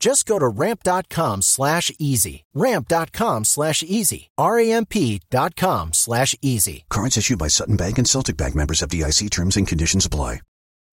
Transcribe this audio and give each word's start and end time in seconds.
Just 0.00 0.26
go 0.26 0.38
to 0.38 0.48
ramp.com 0.48 1.42
slash 1.42 1.92
easy. 1.98 2.44
Ramp.com 2.54 3.44
slash 3.44 3.84
easy. 3.86 4.30
R-A-M-P 4.38 5.20
dot 5.30 5.54
com 5.54 5.92
slash 5.92 6.34
easy. 6.42 6.84
Cards 6.88 7.16
issued 7.18 7.38
by 7.38 7.48
Sutton 7.48 7.76
Bank 7.76 7.98
and 7.98 8.08
Celtic 8.08 8.36
Bank 8.36 8.54
members 8.54 8.80
FDIC 8.80 9.30
terms 9.30 9.56
and 9.56 9.68
conditions 9.68 10.06
apply. 10.06 10.40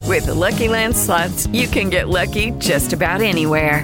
With 0.03 0.27
the 0.27 0.33
Lucky 0.35 0.67
Land 0.69 0.95
slots, 0.95 1.47
you 1.47 1.67
can 1.67 1.89
get 1.89 2.07
lucky 2.07 2.51
just 2.51 2.93
about 2.93 3.21
anywhere. 3.21 3.83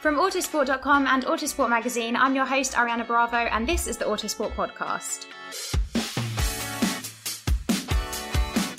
From 0.00 0.16
Autosport.com 0.16 1.06
and 1.08 1.26
Autosport 1.26 1.68
Magazine, 1.68 2.16
I'm 2.16 2.34
your 2.34 2.46
host, 2.46 2.72
Ariana 2.72 3.06
Bravo, 3.06 3.36
and 3.36 3.68
this 3.68 3.86
is 3.86 3.98
the 3.98 4.06
Autosport 4.06 4.52
Podcast. 4.52 5.26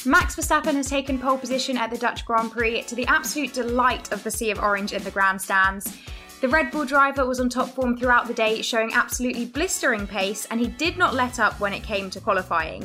Max 0.04 0.36
Verstappen 0.36 0.74
has 0.74 0.90
taken 0.90 1.20
pole 1.20 1.38
position 1.38 1.78
at 1.78 1.92
the 1.92 1.98
Dutch 2.00 2.26
Grand 2.26 2.52
Prix 2.52 2.82
to 2.86 2.96
the 2.96 3.06
absolute 3.06 3.54
delight 3.54 4.12
of 4.12 4.24
the 4.24 4.32
Sea 4.32 4.50
of 4.50 4.58
Orange 4.58 4.94
in 4.94 5.04
the 5.04 5.12
grandstands. 5.12 5.96
The 6.42 6.50
Red 6.50 6.72
Bull 6.72 6.86
driver 6.86 7.24
was 7.28 7.40
on 7.40 7.50
top 7.50 7.70
form 7.70 7.96
throughout 7.96 8.26
the 8.26 8.34
day, 8.34 8.64
showing 8.64 8.92
absolutely 8.92 9.46
blistering 9.46 10.08
pace, 10.08 10.48
and 10.50 10.60
he 10.60 10.70
did 10.70 10.98
not 10.98 11.14
let 11.14 11.40
up 11.40 11.60
when 11.60 11.72
it 11.72 11.84
came 11.84 12.10
to 12.10 12.20
qualifying. 12.20 12.84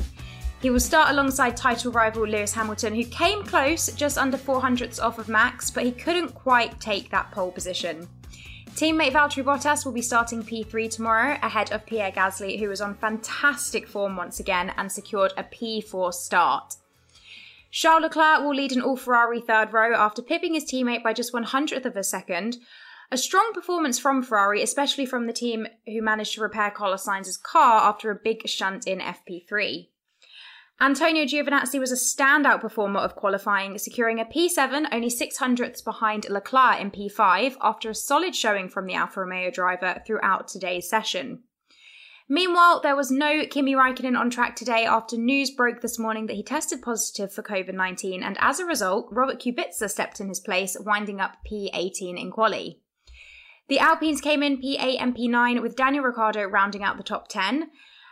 He 0.61 0.69
will 0.69 0.79
start 0.79 1.09
alongside 1.09 1.57
title 1.57 1.91
rival 1.91 2.27
Lewis 2.27 2.53
Hamilton, 2.53 2.93
who 2.93 3.03
came 3.05 3.41
close, 3.41 3.91
just 3.93 4.19
under 4.19 4.37
400ths 4.37 5.01
off 5.01 5.17
of 5.17 5.27
Max, 5.27 5.71
but 5.71 5.85
he 5.85 5.91
couldn't 5.91 6.35
quite 6.35 6.79
take 6.79 7.09
that 7.09 7.31
pole 7.31 7.51
position. 7.51 8.07
Teammate 8.77 9.11
Valtteri 9.11 9.43
Bottas 9.43 9.85
will 9.85 9.91
be 9.91 10.03
starting 10.03 10.43
P3 10.43 10.87
tomorrow 10.87 11.39
ahead 11.41 11.71
of 11.71 11.83
Pierre 11.87 12.11
Gasly, 12.11 12.59
who 12.59 12.69
was 12.69 12.79
on 12.79 12.93
fantastic 12.93 13.87
form 13.87 14.15
once 14.15 14.39
again 14.39 14.71
and 14.77 14.91
secured 14.91 15.33
a 15.35 15.43
P4 15.43 16.13
start. 16.13 16.75
Charles 17.71 18.03
Leclerc 18.03 18.41
will 18.41 18.53
lead 18.53 18.71
an 18.73 18.83
all 18.83 18.95
Ferrari 18.95 19.41
third 19.41 19.73
row 19.73 19.95
after 19.95 20.21
pipping 20.21 20.53
his 20.53 20.63
teammate 20.63 21.01
by 21.01 21.11
just 21.11 21.33
100th 21.33 21.85
of 21.85 21.97
a 21.97 22.03
second. 22.03 22.57
A 23.11 23.17
strong 23.17 23.51
performance 23.51 23.97
from 23.97 24.21
Ferrari, 24.21 24.61
especially 24.61 25.07
from 25.07 25.25
the 25.25 25.33
team 25.33 25.65
who 25.87 26.03
managed 26.03 26.35
to 26.35 26.41
repair 26.41 26.69
Carlos 26.69 27.03
Sainz's 27.03 27.35
car 27.37 27.89
after 27.89 28.11
a 28.11 28.15
big 28.15 28.47
shunt 28.47 28.85
in 28.85 28.99
FP3. 28.99 29.87
Antonio 30.79 31.25
Giovinazzi 31.25 31.79
was 31.79 31.91
a 31.91 31.95
standout 31.95 32.61
performer 32.61 32.99
of 32.99 33.15
qualifying, 33.15 33.79
securing 33.79 34.19
a 34.19 34.25
P7 34.25 34.85
only 34.91 35.09
600ths 35.09 35.83
behind 35.83 36.29
Leclerc 36.29 36.79
in 36.79 36.91
P5 36.91 37.55
after 37.61 37.89
a 37.89 37.95
solid 37.95 38.35
showing 38.35 38.69
from 38.69 38.85
the 38.85 38.93
Alfa 38.93 39.21
Romeo 39.21 39.49
driver 39.49 40.03
throughout 40.05 40.47
today's 40.47 40.87
session. 40.87 41.41
Meanwhile, 42.29 42.81
there 42.81 42.95
was 42.95 43.09
no 43.09 43.45
Kimi 43.49 43.73
Raikkonen 43.73 44.19
on 44.19 44.29
track 44.29 44.55
today 44.55 44.85
after 44.85 45.17
news 45.17 45.49
broke 45.49 45.81
this 45.81 45.97
morning 45.97 46.27
that 46.27 46.35
he 46.35 46.43
tested 46.43 46.83
positive 46.83 47.33
for 47.33 47.41
COVID 47.41 47.73
19, 47.73 48.21
and 48.21 48.37
as 48.39 48.59
a 48.59 48.65
result, 48.65 49.07
Robert 49.09 49.41
Kubica 49.41 49.89
stepped 49.89 50.19
in 50.19 50.27
his 50.27 50.39
place, 50.39 50.77
winding 50.79 51.19
up 51.19 51.37
P18 51.49 52.21
in 52.21 52.29
quali. 52.29 52.81
The 53.67 53.79
Alpines 53.79 54.21
came 54.21 54.43
in 54.43 54.61
P8 54.61 54.97
and 54.99 55.15
P9 55.15 55.61
with 55.61 55.75
Daniel 55.75 56.03
Ricciardo 56.03 56.43
rounding 56.43 56.83
out 56.83 56.97
the 56.97 57.03
top 57.03 57.29
10. 57.29 57.69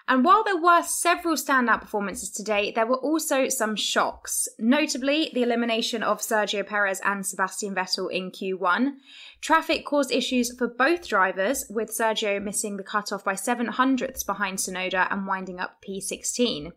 And 0.07 0.23
while 0.23 0.43
there 0.43 0.61
were 0.61 0.83
several 0.83 1.35
standout 1.35 1.81
performances 1.81 2.29
today, 2.29 2.71
there 2.71 2.85
were 2.85 2.97
also 2.97 3.49
some 3.49 3.75
shocks, 3.75 4.47
notably 4.59 5.31
the 5.33 5.41
elimination 5.41 6.03
of 6.03 6.21
Sergio 6.21 6.65
Perez 6.65 7.01
and 7.03 7.25
Sebastian 7.25 7.73
Vettel 7.73 8.11
in 8.11 8.29
Q1. 8.29 8.97
Traffic 9.41 9.83
caused 9.83 10.11
issues 10.11 10.55
for 10.55 10.67
both 10.67 11.07
drivers, 11.07 11.65
with 11.71 11.89
Sergio 11.89 12.41
missing 12.41 12.77
the 12.77 12.83
cutoff 12.83 13.23
by 13.23 13.33
7 13.33 13.65
hundredths 13.65 14.23
behind 14.23 14.59
Tsunoda 14.59 15.07
and 15.11 15.25
winding 15.25 15.59
up 15.59 15.83
P16. 15.87 16.71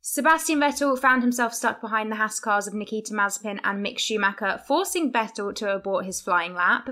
Sebastian 0.00 0.58
Vettel 0.58 0.98
found 0.98 1.22
himself 1.22 1.52
stuck 1.52 1.82
behind 1.82 2.10
the 2.10 2.16
Haas 2.16 2.40
cars 2.40 2.66
of 2.66 2.72
Nikita 2.72 3.12
Mazepin 3.12 3.60
and 3.62 3.84
Mick 3.84 3.98
Schumacher, 3.98 4.62
forcing 4.66 5.12
Vettel 5.12 5.54
to 5.56 5.74
abort 5.74 6.06
his 6.06 6.22
flying 6.22 6.54
lap. 6.54 6.88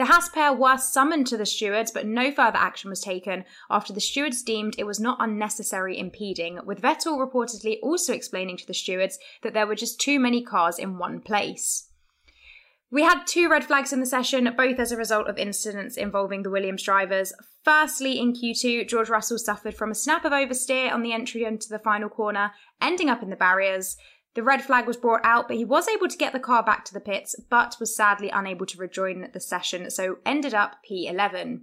The 0.00 0.06
Haas 0.06 0.30
pair 0.30 0.50
were 0.50 0.78
summoned 0.78 1.26
to 1.26 1.36
the 1.36 1.44
stewards, 1.44 1.90
but 1.90 2.06
no 2.06 2.32
further 2.32 2.56
action 2.56 2.88
was 2.88 3.02
taken 3.02 3.44
after 3.68 3.92
the 3.92 4.00
stewards 4.00 4.42
deemed 4.42 4.76
it 4.78 4.86
was 4.86 4.98
not 4.98 5.18
unnecessary 5.20 5.98
impeding, 5.98 6.58
with 6.64 6.80
Vettel 6.80 7.18
reportedly 7.18 7.76
also 7.82 8.14
explaining 8.14 8.56
to 8.56 8.66
the 8.66 8.72
stewards 8.72 9.18
that 9.42 9.52
there 9.52 9.66
were 9.66 9.74
just 9.74 10.00
too 10.00 10.18
many 10.18 10.42
cars 10.42 10.78
in 10.78 10.96
one 10.96 11.20
place. 11.20 11.90
We 12.90 13.02
had 13.02 13.26
two 13.26 13.50
red 13.50 13.66
flags 13.66 13.92
in 13.92 14.00
the 14.00 14.06
session, 14.06 14.50
both 14.56 14.78
as 14.78 14.90
a 14.90 14.96
result 14.96 15.28
of 15.28 15.36
incidents 15.36 15.98
involving 15.98 16.44
the 16.44 16.50
Williams 16.50 16.82
drivers. 16.82 17.34
Firstly, 17.62 18.18
in 18.18 18.32
Q2, 18.32 18.88
George 18.88 19.10
Russell 19.10 19.36
suffered 19.36 19.74
from 19.74 19.90
a 19.90 19.94
snap 19.94 20.24
of 20.24 20.32
oversteer 20.32 20.90
on 20.90 21.02
the 21.02 21.12
entry 21.12 21.44
into 21.44 21.68
the 21.68 21.78
final 21.78 22.08
corner, 22.08 22.52
ending 22.80 23.10
up 23.10 23.22
in 23.22 23.28
the 23.28 23.36
barriers. 23.36 23.98
The 24.34 24.42
red 24.42 24.62
flag 24.62 24.86
was 24.86 24.96
brought 24.96 25.24
out, 25.24 25.48
but 25.48 25.56
he 25.56 25.64
was 25.64 25.88
able 25.88 26.08
to 26.08 26.16
get 26.16 26.32
the 26.32 26.38
car 26.38 26.62
back 26.62 26.84
to 26.84 26.94
the 26.94 27.00
pits, 27.00 27.34
but 27.50 27.76
was 27.80 27.96
sadly 27.96 28.30
unable 28.30 28.66
to 28.66 28.78
rejoin 28.78 29.28
the 29.32 29.40
session, 29.40 29.90
so 29.90 30.18
ended 30.24 30.54
up 30.54 30.76
P11. 30.88 31.62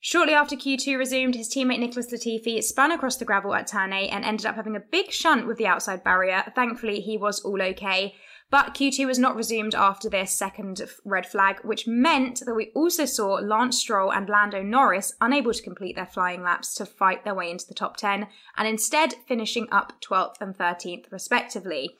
Shortly 0.00 0.34
after 0.34 0.56
Q2 0.56 0.98
resumed, 0.98 1.34
his 1.34 1.48
teammate 1.48 1.78
Nicholas 1.78 2.12
Latifi 2.12 2.62
spun 2.62 2.92
across 2.92 3.16
the 3.16 3.24
gravel 3.24 3.54
at 3.54 3.66
turn 3.66 3.92
8 3.92 4.08
and 4.08 4.24
ended 4.24 4.46
up 4.46 4.56
having 4.56 4.76
a 4.76 4.80
big 4.80 5.10
shunt 5.10 5.46
with 5.46 5.58
the 5.58 5.66
outside 5.66 6.04
barrier. 6.04 6.52
Thankfully, 6.54 7.00
he 7.00 7.16
was 7.16 7.40
all 7.40 7.62
okay. 7.62 8.14
But 8.48 8.74
Q2 8.74 9.06
was 9.06 9.18
not 9.18 9.34
resumed 9.34 9.74
after 9.74 10.08
this 10.08 10.30
second 10.30 10.80
red 11.04 11.26
flag, 11.26 11.58
which 11.64 11.88
meant 11.88 12.42
that 12.46 12.54
we 12.54 12.70
also 12.76 13.04
saw 13.04 13.34
Lance 13.34 13.80
Stroll 13.80 14.12
and 14.12 14.28
Lando 14.28 14.62
Norris 14.62 15.14
unable 15.20 15.52
to 15.52 15.62
complete 15.62 15.96
their 15.96 16.06
flying 16.06 16.42
laps 16.42 16.74
to 16.76 16.86
fight 16.86 17.24
their 17.24 17.34
way 17.34 17.50
into 17.50 17.66
the 17.66 17.74
top 17.74 17.96
10, 17.96 18.28
and 18.56 18.68
instead 18.68 19.14
finishing 19.26 19.66
up 19.72 19.94
12th 20.00 20.40
and 20.40 20.56
13th, 20.56 21.10
respectively. 21.10 21.96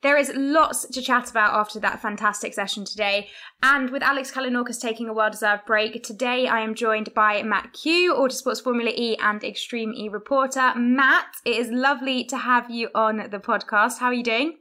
There 0.00 0.16
is 0.16 0.32
lots 0.34 0.86
to 0.86 1.02
chat 1.02 1.30
about 1.30 1.54
after 1.54 1.80
that 1.80 2.00
fantastic 2.00 2.54
session 2.54 2.84
today. 2.84 3.30
And 3.62 3.90
with 3.90 4.02
Alex 4.02 4.30
Kalinauskas 4.30 4.80
taking 4.80 5.08
a 5.08 5.12
well 5.12 5.30
deserved 5.30 5.64
break, 5.66 6.04
today 6.04 6.46
I 6.46 6.60
am 6.60 6.76
joined 6.76 7.12
by 7.14 7.42
Matt 7.42 7.72
Kew, 7.72 8.14
Autosports 8.14 8.62
Formula 8.62 8.92
E 8.94 9.16
and 9.16 9.42
Extreme 9.42 9.94
E 9.94 10.08
reporter. 10.08 10.72
Matt, 10.76 11.26
it 11.44 11.56
is 11.56 11.70
lovely 11.70 12.22
to 12.26 12.36
have 12.36 12.70
you 12.70 12.90
on 12.94 13.28
the 13.30 13.40
podcast. 13.40 13.98
How 13.98 14.06
are 14.06 14.14
you 14.14 14.22
doing? 14.22 14.58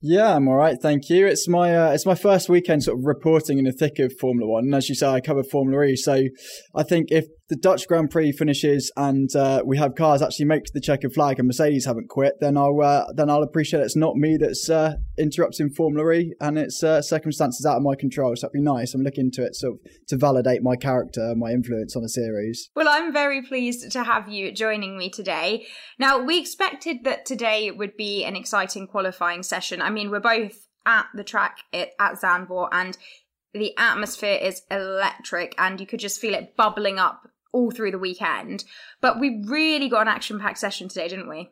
Yeah, 0.00 0.36
I'm 0.36 0.46
all 0.46 0.54
right, 0.54 0.76
thank 0.80 1.08
you. 1.08 1.26
It's 1.26 1.48
my 1.48 1.76
uh, 1.76 1.90
it's 1.90 2.06
my 2.06 2.14
first 2.14 2.48
weekend 2.48 2.84
sort 2.84 2.98
of 2.98 3.04
reporting 3.04 3.58
in 3.58 3.64
the 3.64 3.72
thick 3.72 3.98
of 3.98 4.12
Formula 4.20 4.48
One, 4.48 4.64
and 4.64 4.74
as 4.74 4.88
you 4.88 4.94
say, 4.94 5.08
I 5.08 5.20
cover 5.20 5.42
Formula 5.42 5.82
E. 5.84 5.96
So 5.96 6.22
I 6.76 6.84
think 6.84 7.08
if 7.10 7.24
the 7.48 7.56
Dutch 7.56 7.88
Grand 7.88 8.10
Prix 8.10 8.32
finishes 8.32 8.92
and 8.96 9.34
uh, 9.34 9.62
we 9.64 9.78
have 9.78 9.94
cars 9.94 10.20
actually 10.20 10.44
make 10.44 10.64
the 10.74 10.80
checkered 10.80 11.14
flag 11.14 11.38
and 11.38 11.48
Mercedes 11.48 11.86
haven't 11.86 12.08
quit, 12.08 12.34
then 12.40 12.56
I'll 12.58 12.80
uh, 12.82 13.06
then 13.14 13.30
I'll 13.30 13.42
appreciate 13.42 13.80
it's 13.80 13.96
not 13.96 14.16
me 14.16 14.36
that's 14.36 14.68
uh, 14.68 14.96
interrupting 15.18 15.70
Formula 15.70 16.12
E 16.12 16.34
and 16.40 16.58
it's 16.58 16.82
uh, 16.82 17.00
circumstances 17.00 17.64
out 17.64 17.76
of 17.76 17.82
my 17.82 17.94
control. 17.94 18.36
So 18.36 18.46
that'd 18.46 18.52
be 18.52 18.60
nice. 18.60 18.94
I'm 18.94 19.02
looking 19.02 19.30
to 19.32 19.44
it 19.44 19.54
sort 19.54 19.74
of 19.74 19.78
to 20.08 20.16
validate 20.16 20.62
my 20.62 20.76
character, 20.76 21.20
and 21.20 21.40
my 21.40 21.50
influence 21.50 21.96
on 21.96 22.02
the 22.02 22.08
series. 22.08 22.70
Well, 22.74 22.88
I'm 22.88 23.12
very 23.12 23.42
pleased 23.42 23.90
to 23.92 24.04
have 24.04 24.28
you 24.28 24.52
joining 24.52 24.98
me 24.98 25.08
today. 25.08 25.66
Now, 25.98 26.18
we 26.18 26.38
expected 26.38 27.04
that 27.04 27.24
today 27.24 27.70
would 27.70 27.96
be 27.96 28.24
an 28.24 28.36
exciting 28.36 28.86
qualifying 28.86 29.42
session. 29.42 29.80
I 29.80 29.90
mean, 29.90 30.10
we're 30.10 30.20
both 30.20 30.68
at 30.86 31.06
the 31.14 31.24
track 31.24 31.58
at 31.72 31.96
Zandvoort 31.98 32.68
and 32.72 32.96
the 33.54 33.76
atmosphere 33.78 34.38
is 34.40 34.62
electric 34.70 35.54
and 35.58 35.80
you 35.80 35.86
could 35.86 36.00
just 36.00 36.20
feel 36.20 36.34
it 36.34 36.56
bubbling 36.56 36.98
up 36.98 37.28
all 37.52 37.70
through 37.70 37.90
the 37.90 37.98
weekend. 37.98 38.64
But 39.00 39.20
we 39.20 39.42
really 39.46 39.88
got 39.88 40.02
an 40.02 40.08
action 40.08 40.38
packed 40.38 40.58
session 40.58 40.88
today, 40.88 41.08
didn't 41.08 41.28
we? 41.28 41.50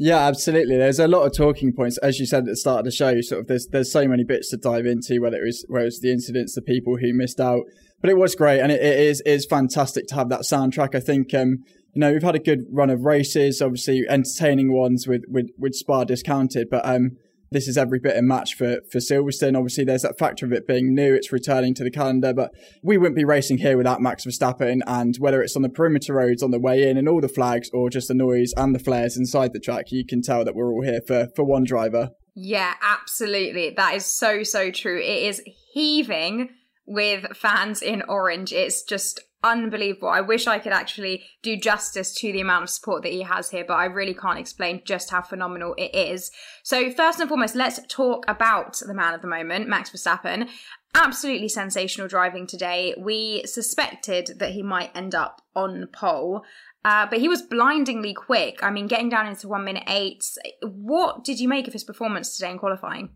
Yeah, 0.00 0.18
absolutely. 0.18 0.76
There's 0.76 1.00
a 1.00 1.08
lot 1.08 1.24
of 1.26 1.36
talking 1.36 1.72
points, 1.72 1.98
as 1.98 2.20
you 2.20 2.26
said 2.26 2.44
at 2.44 2.46
the 2.46 2.56
start 2.56 2.78
of 2.80 2.84
the 2.84 2.92
show. 2.92 3.20
Sort 3.20 3.40
of, 3.40 3.46
there's 3.48 3.66
there's 3.66 3.90
so 3.90 4.06
many 4.06 4.22
bits 4.22 4.48
to 4.50 4.56
dive 4.56 4.86
into. 4.86 5.20
Whether 5.20 5.38
it 5.38 5.44
was 5.44 5.64
whether 5.68 5.82
it 5.82 5.86
was 5.86 6.00
the 6.00 6.12
incidents, 6.12 6.54
the 6.54 6.62
people 6.62 6.98
who 6.98 7.12
missed 7.12 7.40
out, 7.40 7.62
but 8.00 8.08
it 8.08 8.16
was 8.16 8.36
great, 8.36 8.60
and 8.60 8.70
it, 8.70 8.80
it 8.80 9.00
is 9.00 9.20
is 9.22 9.44
fantastic 9.44 10.06
to 10.08 10.14
have 10.14 10.28
that 10.28 10.42
soundtrack. 10.42 10.94
I 10.94 11.00
think 11.00 11.34
um, 11.34 11.64
you 11.94 12.00
know 12.00 12.12
we've 12.12 12.22
had 12.22 12.36
a 12.36 12.40
good 12.40 12.66
run 12.70 12.90
of 12.90 13.04
races, 13.04 13.60
obviously 13.60 14.04
entertaining 14.08 14.72
ones 14.72 15.08
with 15.08 15.22
with 15.26 15.50
with 15.58 15.74
Spa 15.74 16.04
discounted, 16.04 16.68
but 16.70 16.86
um, 16.86 17.16
this 17.50 17.68
is 17.68 17.78
every 17.78 17.98
bit 17.98 18.16
a 18.16 18.22
match 18.22 18.54
for, 18.54 18.78
for 18.90 18.98
Silverstone. 18.98 19.56
Obviously, 19.56 19.84
there's 19.84 20.02
that 20.02 20.18
factor 20.18 20.46
of 20.46 20.52
it 20.52 20.66
being 20.66 20.94
new, 20.94 21.14
it's 21.14 21.32
returning 21.32 21.74
to 21.74 21.84
the 21.84 21.90
calendar, 21.90 22.32
but 22.34 22.50
we 22.82 22.98
wouldn't 22.98 23.16
be 23.16 23.24
racing 23.24 23.58
here 23.58 23.76
without 23.76 24.00
Max 24.00 24.24
Verstappen. 24.24 24.80
And 24.86 25.16
whether 25.18 25.42
it's 25.42 25.56
on 25.56 25.62
the 25.62 25.68
perimeter 25.68 26.14
roads 26.14 26.42
on 26.42 26.50
the 26.50 26.60
way 26.60 26.88
in 26.88 26.96
and 26.96 27.08
all 27.08 27.20
the 27.20 27.28
flags, 27.28 27.70
or 27.72 27.90
just 27.90 28.08
the 28.08 28.14
noise 28.14 28.52
and 28.56 28.74
the 28.74 28.78
flares 28.78 29.16
inside 29.16 29.52
the 29.52 29.60
track, 29.60 29.86
you 29.90 30.04
can 30.06 30.22
tell 30.22 30.44
that 30.44 30.54
we're 30.54 30.72
all 30.72 30.82
here 30.82 31.00
for, 31.06 31.28
for 31.34 31.44
one 31.44 31.64
driver. 31.64 32.10
Yeah, 32.34 32.74
absolutely. 32.82 33.70
That 33.70 33.94
is 33.94 34.06
so, 34.06 34.42
so 34.42 34.70
true. 34.70 34.98
It 34.98 35.24
is 35.24 35.42
heaving 35.72 36.50
with 36.86 37.36
fans 37.36 37.82
in 37.82 38.02
orange. 38.08 38.52
It's 38.52 38.82
just 38.82 39.20
unbelievable. 39.42 40.08
I 40.08 40.20
wish 40.20 40.46
I 40.46 40.58
could 40.58 40.72
actually 40.72 41.24
do 41.42 41.56
justice 41.56 42.14
to 42.14 42.32
the 42.32 42.40
amount 42.40 42.64
of 42.64 42.70
support 42.70 43.02
that 43.02 43.12
he 43.12 43.22
has 43.22 43.50
here, 43.50 43.64
but 43.66 43.74
I 43.74 43.84
really 43.84 44.14
can't 44.14 44.38
explain 44.38 44.82
just 44.84 45.10
how 45.10 45.22
phenomenal 45.22 45.74
it 45.78 45.94
is. 45.94 46.30
So, 46.62 46.90
first 46.90 47.20
and 47.20 47.28
foremost, 47.28 47.54
let's 47.54 47.80
talk 47.88 48.24
about 48.28 48.80
the 48.86 48.94
man 48.94 49.14
of 49.14 49.22
the 49.22 49.28
moment, 49.28 49.68
Max 49.68 49.90
Verstappen. 49.90 50.48
Absolutely 50.94 51.48
sensational 51.48 52.08
driving 52.08 52.46
today. 52.46 52.94
We 52.98 53.42
suspected 53.44 54.38
that 54.38 54.52
he 54.52 54.62
might 54.62 54.96
end 54.96 55.14
up 55.14 55.42
on 55.54 55.88
pole. 55.92 56.44
Uh, 56.84 57.06
but 57.10 57.18
he 57.18 57.28
was 57.28 57.42
blindingly 57.42 58.14
quick. 58.14 58.62
I 58.62 58.70
mean, 58.70 58.86
getting 58.86 59.08
down 59.08 59.26
into 59.26 59.48
one 59.48 59.64
minute 59.64 59.82
eight. 59.88 60.24
What 60.62 61.24
did 61.24 61.40
you 61.40 61.48
make 61.48 61.66
of 61.66 61.72
his 61.72 61.84
performance 61.84 62.36
today 62.36 62.52
in 62.52 62.58
qualifying? 62.58 63.10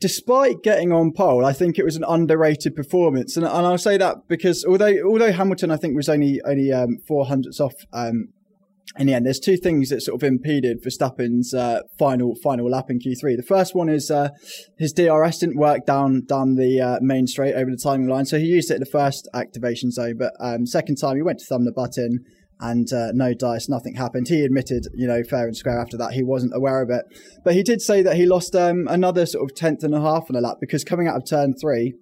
Despite 0.00 0.62
getting 0.62 0.92
on 0.92 1.12
pole, 1.12 1.44
I 1.44 1.52
think 1.52 1.78
it 1.78 1.84
was 1.84 1.96
an 1.96 2.04
underrated 2.06 2.74
performance, 2.74 3.36
and, 3.36 3.46
and 3.46 3.66
I'll 3.66 3.78
say 3.78 3.96
that 3.98 4.28
because 4.28 4.64
although 4.64 4.94
although 5.06 5.32
Hamilton 5.32 5.70
I 5.70 5.76
think 5.76 5.96
was 5.96 6.08
only 6.08 6.40
only 6.44 6.72
um, 6.72 6.98
four 7.06 7.26
hundredths 7.26 7.60
off 7.60 7.74
um, 7.92 8.28
in 8.96 9.06
the 9.06 9.14
end, 9.14 9.26
there's 9.26 9.40
two 9.40 9.56
things 9.56 9.88
that 9.88 10.02
sort 10.02 10.22
of 10.22 10.26
impeded 10.26 10.82
Verstappen's 10.82 11.52
uh, 11.52 11.80
final 11.98 12.34
final 12.42 12.70
lap 12.70 12.90
in 12.90 12.98
Q3. 12.98 13.36
The 13.36 13.44
first 13.46 13.74
one 13.74 13.88
is 13.88 14.10
uh, 14.10 14.30
his 14.78 14.92
DRS 14.92 15.38
didn't 15.38 15.56
work 15.56 15.86
down 15.86 16.22
down 16.26 16.54
the 16.54 16.80
uh, 16.80 16.98
main 17.00 17.26
straight 17.26 17.54
over 17.54 17.70
the 17.70 17.80
timing 17.82 18.08
line, 18.08 18.24
so 18.24 18.38
he 18.38 18.46
used 18.46 18.70
it 18.70 18.74
in 18.74 18.80
the 18.80 18.86
first 18.86 19.28
activation 19.34 19.90
zone, 19.90 20.16
but 20.18 20.32
um, 20.40 20.66
second 20.66 20.96
time 20.96 21.16
he 21.16 21.22
went 21.22 21.38
to 21.40 21.44
thumb 21.46 21.64
the 21.64 21.72
button 21.72 22.24
and 22.60 22.92
uh, 22.92 23.10
no 23.12 23.34
dice, 23.34 23.68
nothing 23.68 23.94
happened. 23.96 24.28
He 24.28 24.42
admitted, 24.44 24.86
you 24.94 25.06
know, 25.06 25.22
fair 25.22 25.46
and 25.46 25.56
square 25.56 25.80
after 25.80 25.96
that, 25.96 26.12
he 26.12 26.22
wasn't 26.22 26.54
aware 26.54 26.82
of 26.82 26.90
it. 26.90 27.04
But 27.44 27.54
he 27.54 27.62
did 27.62 27.82
say 27.82 28.02
that 28.02 28.16
he 28.16 28.26
lost 28.26 28.54
um, 28.54 28.86
another 28.88 29.26
sort 29.26 29.50
of 29.50 29.56
tenth 29.56 29.82
and 29.82 29.94
a 29.94 30.00
half 30.00 30.24
on 30.30 30.34
the 30.34 30.40
lap 30.40 30.58
because 30.60 30.84
coming 30.84 31.08
out 31.08 31.16
of 31.16 31.28
turn 31.28 31.54
three, 31.60 31.94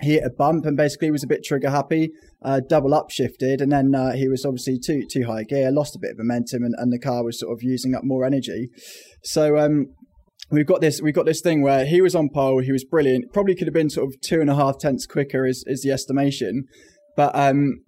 he 0.00 0.12
hit 0.12 0.24
a 0.24 0.30
bump 0.30 0.64
and 0.64 0.76
basically 0.76 1.10
was 1.10 1.24
a 1.24 1.28
bit 1.28 1.44
trigger 1.44 1.70
happy, 1.70 2.10
uh, 2.44 2.60
double 2.68 2.90
upshifted, 2.90 3.60
and 3.60 3.72
then 3.72 3.94
uh, 3.94 4.12
he 4.12 4.28
was 4.28 4.44
obviously 4.44 4.78
too 4.78 5.02
too 5.10 5.24
high 5.26 5.42
gear, 5.42 5.70
lost 5.72 5.96
a 5.96 5.98
bit 5.98 6.12
of 6.12 6.18
momentum, 6.18 6.62
and, 6.62 6.74
and 6.78 6.92
the 6.92 6.98
car 6.98 7.24
was 7.24 7.40
sort 7.40 7.52
of 7.52 7.62
using 7.62 7.94
up 7.94 8.02
more 8.04 8.24
energy. 8.24 8.68
So 9.24 9.58
um, 9.58 9.86
we've 10.50 10.66
got 10.66 10.80
this 10.80 11.00
we've 11.02 11.14
got 11.14 11.26
this 11.26 11.40
thing 11.40 11.62
where 11.62 11.84
he 11.84 12.00
was 12.00 12.14
on 12.14 12.28
pole, 12.32 12.62
he 12.62 12.72
was 12.72 12.84
brilliant, 12.84 13.32
probably 13.32 13.54
could 13.56 13.66
have 13.66 13.74
been 13.74 13.90
sort 13.90 14.06
of 14.08 14.20
two 14.20 14.40
and 14.40 14.50
a 14.50 14.54
half 14.54 14.78
tenths 14.78 15.06
quicker 15.06 15.46
is 15.46 15.64
is 15.66 15.82
the 15.82 15.90
estimation, 15.90 16.64
but 17.16 17.34
um, 17.34 17.80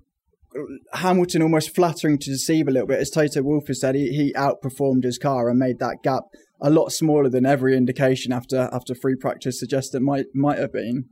Hamilton 0.94 1.42
almost 1.42 1.74
flattering 1.74 2.18
to 2.18 2.30
deceive 2.30 2.68
a 2.68 2.70
little 2.70 2.88
bit. 2.88 3.00
As 3.00 3.10
Toto 3.10 3.42
Wolff 3.42 3.68
has 3.68 3.80
said, 3.80 3.94
he, 3.94 4.08
he 4.10 4.32
outperformed 4.34 5.04
his 5.04 5.18
car 5.18 5.48
and 5.48 5.58
made 5.58 5.78
that 5.78 6.02
gap 6.02 6.24
a 6.60 6.70
lot 6.70 6.92
smaller 6.92 7.28
than 7.28 7.46
every 7.46 7.76
indication 7.76 8.32
after 8.32 8.68
after 8.72 8.94
free 8.94 9.16
practice 9.16 9.58
suggests 9.58 9.94
it 9.94 10.02
might 10.02 10.26
might 10.34 10.58
have 10.58 10.72
been. 10.72 11.06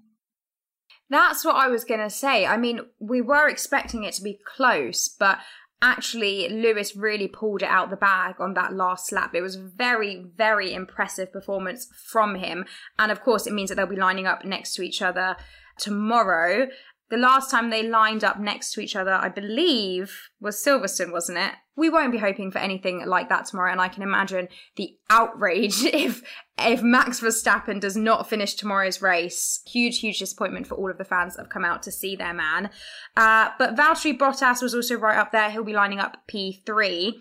That's 1.10 1.44
what 1.44 1.56
I 1.56 1.68
was 1.68 1.84
going 1.84 2.00
to 2.00 2.10
say. 2.10 2.44
I 2.44 2.58
mean, 2.58 2.80
we 2.98 3.22
were 3.22 3.48
expecting 3.48 4.04
it 4.04 4.12
to 4.14 4.22
be 4.22 4.38
close, 4.44 5.08
but 5.08 5.38
actually 5.80 6.48
Lewis 6.48 6.96
really 6.96 7.28
pulled 7.28 7.62
it 7.62 7.68
out 7.68 7.88
the 7.88 7.96
bag 7.96 8.34
on 8.40 8.54
that 8.54 8.74
last 8.74 9.12
lap. 9.12 9.34
It 9.34 9.40
was 9.40 9.56
very, 9.56 10.26
very 10.36 10.74
impressive 10.74 11.32
performance 11.32 11.88
from 12.10 12.34
him. 12.34 12.66
And 12.98 13.10
of 13.10 13.22
course, 13.22 13.46
it 13.46 13.54
means 13.54 13.70
that 13.70 13.76
they'll 13.76 13.86
be 13.86 13.96
lining 13.96 14.26
up 14.26 14.44
next 14.44 14.74
to 14.74 14.82
each 14.82 15.00
other 15.00 15.36
tomorrow. 15.78 16.68
The 17.10 17.16
last 17.16 17.50
time 17.50 17.70
they 17.70 17.88
lined 17.88 18.22
up 18.22 18.38
next 18.38 18.72
to 18.72 18.80
each 18.80 18.94
other, 18.94 19.12
I 19.12 19.30
believe, 19.30 20.28
was 20.40 20.62
Silverstone, 20.62 21.10
wasn't 21.10 21.38
it? 21.38 21.52
We 21.74 21.88
won't 21.88 22.12
be 22.12 22.18
hoping 22.18 22.50
for 22.50 22.58
anything 22.58 23.06
like 23.06 23.30
that 23.30 23.46
tomorrow, 23.46 23.72
and 23.72 23.80
I 23.80 23.88
can 23.88 24.02
imagine 24.02 24.48
the 24.76 24.96
outrage 25.08 25.82
if 25.84 26.22
if 26.58 26.82
Max 26.82 27.20
Verstappen 27.20 27.80
does 27.80 27.96
not 27.96 28.28
finish 28.28 28.54
tomorrow's 28.54 29.00
race. 29.00 29.62
Huge, 29.66 30.00
huge 30.00 30.18
disappointment 30.18 30.66
for 30.66 30.74
all 30.74 30.90
of 30.90 30.98
the 30.98 31.04
fans 31.04 31.36
that 31.36 31.42
have 31.42 31.50
come 31.50 31.64
out 31.64 31.82
to 31.84 31.92
see 31.92 32.14
their 32.14 32.34
man. 32.34 32.68
Uh, 33.16 33.50
but 33.58 33.76
Valtteri 33.76 34.18
Bottas 34.18 34.60
was 34.60 34.74
also 34.74 34.96
right 34.96 35.16
up 35.16 35.32
there. 35.32 35.50
He'll 35.50 35.64
be 35.64 35.72
lining 35.72 36.00
up 36.00 36.18
P3. 36.30 37.14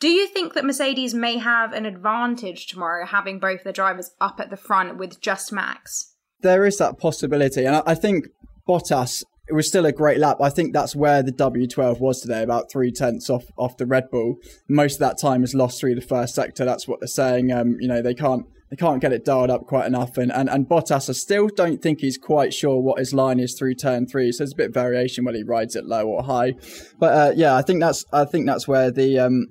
Do 0.00 0.08
you 0.08 0.26
think 0.26 0.54
that 0.54 0.64
Mercedes 0.64 1.14
may 1.14 1.36
have 1.38 1.72
an 1.72 1.86
advantage 1.86 2.66
tomorrow, 2.66 3.06
having 3.06 3.38
both 3.38 3.64
the 3.64 3.72
drivers 3.72 4.10
up 4.20 4.40
at 4.40 4.50
the 4.50 4.56
front 4.56 4.96
with 4.96 5.20
just 5.20 5.52
Max? 5.52 6.14
There 6.40 6.64
is 6.64 6.78
that 6.78 6.98
possibility, 6.98 7.66
and 7.66 7.82
I 7.86 7.94
think 7.94 8.28
Bottas 8.70 9.24
it 9.50 9.54
was 9.54 9.66
still 9.66 9.84
a 9.84 9.92
great 9.92 10.18
lap. 10.18 10.36
I 10.40 10.48
think 10.48 10.72
that's 10.72 10.94
where 10.94 11.24
the 11.24 11.32
W12 11.32 11.98
was 11.98 12.20
today, 12.20 12.44
about 12.44 12.70
three 12.70 12.92
tenths 12.92 13.28
off 13.28 13.46
off 13.58 13.76
the 13.76 13.84
Red 13.84 14.08
Bull. 14.10 14.36
Most 14.68 14.94
of 14.94 15.00
that 15.00 15.18
time 15.20 15.42
is 15.42 15.54
lost 15.54 15.80
through 15.80 15.96
the 15.96 16.00
first 16.00 16.36
sector. 16.36 16.64
That's 16.64 16.86
what 16.86 17.00
they're 17.00 17.08
saying. 17.08 17.50
Um, 17.50 17.76
you 17.80 17.88
know, 17.88 18.00
they 18.00 18.14
can't 18.14 18.46
they 18.70 18.76
can't 18.76 19.00
get 19.00 19.12
it 19.12 19.24
dialed 19.24 19.50
up 19.50 19.66
quite 19.66 19.86
enough. 19.86 20.16
And, 20.16 20.30
and 20.32 20.48
and 20.48 20.68
Bottas, 20.68 21.10
I 21.10 21.14
still 21.14 21.48
don't 21.48 21.82
think 21.82 21.98
he's 22.00 22.16
quite 22.16 22.54
sure 22.54 22.80
what 22.80 23.00
his 23.00 23.12
line 23.12 23.40
is 23.40 23.56
through 23.58 23.74
turn 23.74 24.06
three. 24.06 24.30
So 24.30 24.44
there's 24.44 24.52
a 24.52 24.56
bit 24.56 24.68
of 24.68 24.74
variation 24.74 25.24
whether 25.24 25.38
he 25.38 25.42
rides 25.42 25.74
it 25.74 25.84
low 25.84 26.06
or 26.06 26.22
high. 26.22 26.54
But 27.00 27.12
uh, 27.12 27.32
yeah, 27.34 27.56
I 27.56 27.62
think 27.62 27.80
that's 27.80 28.04
I 28.12 28.26
think 28.26 28.46
that's 28.46 28.68
where 28.68 28.92
the 28.92 29.18
um 29.18 29.46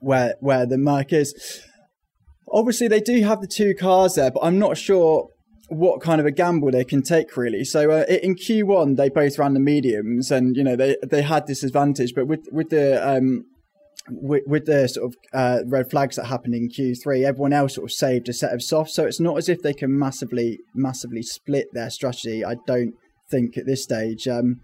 where 0.00 0.36
where 0.40 0.64
the 0.64 0.78
mark 0.78 1.12
is. 1.12 1.62
Obviously, 2.50 2.88
they 2.88 3.00
do 3.00 3.22
have 3.22 3.42
the 3.42 3.46
two 3.46 3.74
cars 3.74 4.14
there, 4.14 4.30
but 4.30 4.40
I'm 4.42 4.58
not 4.58 4.78
sure 4.78 5.28
what 5.70 6.00
kind 6.00 6.20
of 6.20 6.26
a 6.26 6.30
gamble 6.30 6.70
they 6.70 6.84
can 6.84 7.02
take 7.02 7.36
really. 7.36 7.64
So 7.64 7.90
uh, 7.90 8.04
in 8.08 8.34
Q1 8.34 8.96
they 8.96 9.08
both 9.08 9.38
ran 9.38 9.54
the 9.54 9.60
mediums 9.60 10.30
and 10.30 10.56
you 10.56 10.64
know 10.64 10.76
they 10.76 10.96
they 11.08 11.22
had 11.22 11.46
this 11.46 11.62
advantage 11.62 12.12
but 12.14 12.26
with 12.26 12.46
with 12.52 12.70
the 12.70 13.08
um 13.08 13.44
with, 14.10 14.42
with 14.46 14.66
the 14.66 14.88
sort 14.88 15.12
of 15.12 15.16
uh, 15.32 15.60
red 15.66 15.88
flags 15.90 16.16
that 16.16 16.26
happened 16.26 16.54
in 16.54 16.68
Q3 16.68 17.24
everyone 17.24 17.52
else 17.52 17.76
sort 17.76 17.84
of 17.84 17.92
saved 17.92 18.28
a 18.28 18.32
set 18.32 18.52
of 18.52 18.62
softs 18.62 18.94
so 18.94 19.04
it's 19.04 19.20
not 19.20 19.38
as 19.38 19.48
if 19.48 19.62
they 19.62 19.72
can 19.72 19.96
massively 19.96 20.58
massively 20.74 21.22
split 21.22 21.66
their 21.72 21.90
strategy 21.90 22.44
I 22.44 22.56
don't 22.66 22.94
think 23.30 23.56
at 23.56 23.66
this 23.66 23.82
stage. 23.82 24.26
Um, 24.28 24.60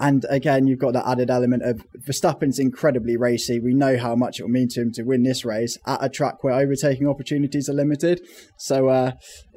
and 0.00 0.24
again, 0.28 0.66
you've 0.66 0.78
got 0.78 0.92
that 0.92 1.08
added 1.08 1.30
element 1.30 1.62
of 1.62 1.84
Verstappen's 2.06 2.58
incredibly 2.58 3.16
racy. 3.16 3.58
We 3.58 3.74
know 3.74 3.96
how 3.96 4.14
much 4.14 4.38
it 4.38 4.44
will 4.44 4.50
mean 4.50 4.68
to 4.70 4.82
him 4.82 4.92
to 4.92 5.02
win 5.02 5.22
this 5.22 5.44
race 5.44 5.78
at 5.86 6.04
a 6.04 6.08
track 6.08 6.44
where 6.44 6.54
overtaking 6.54 7.08
opportunities 7.08 7.68
are 7.68 7.74
limited. 7.74 8.20
So 8.58 8.88
uh, 8.88 9.12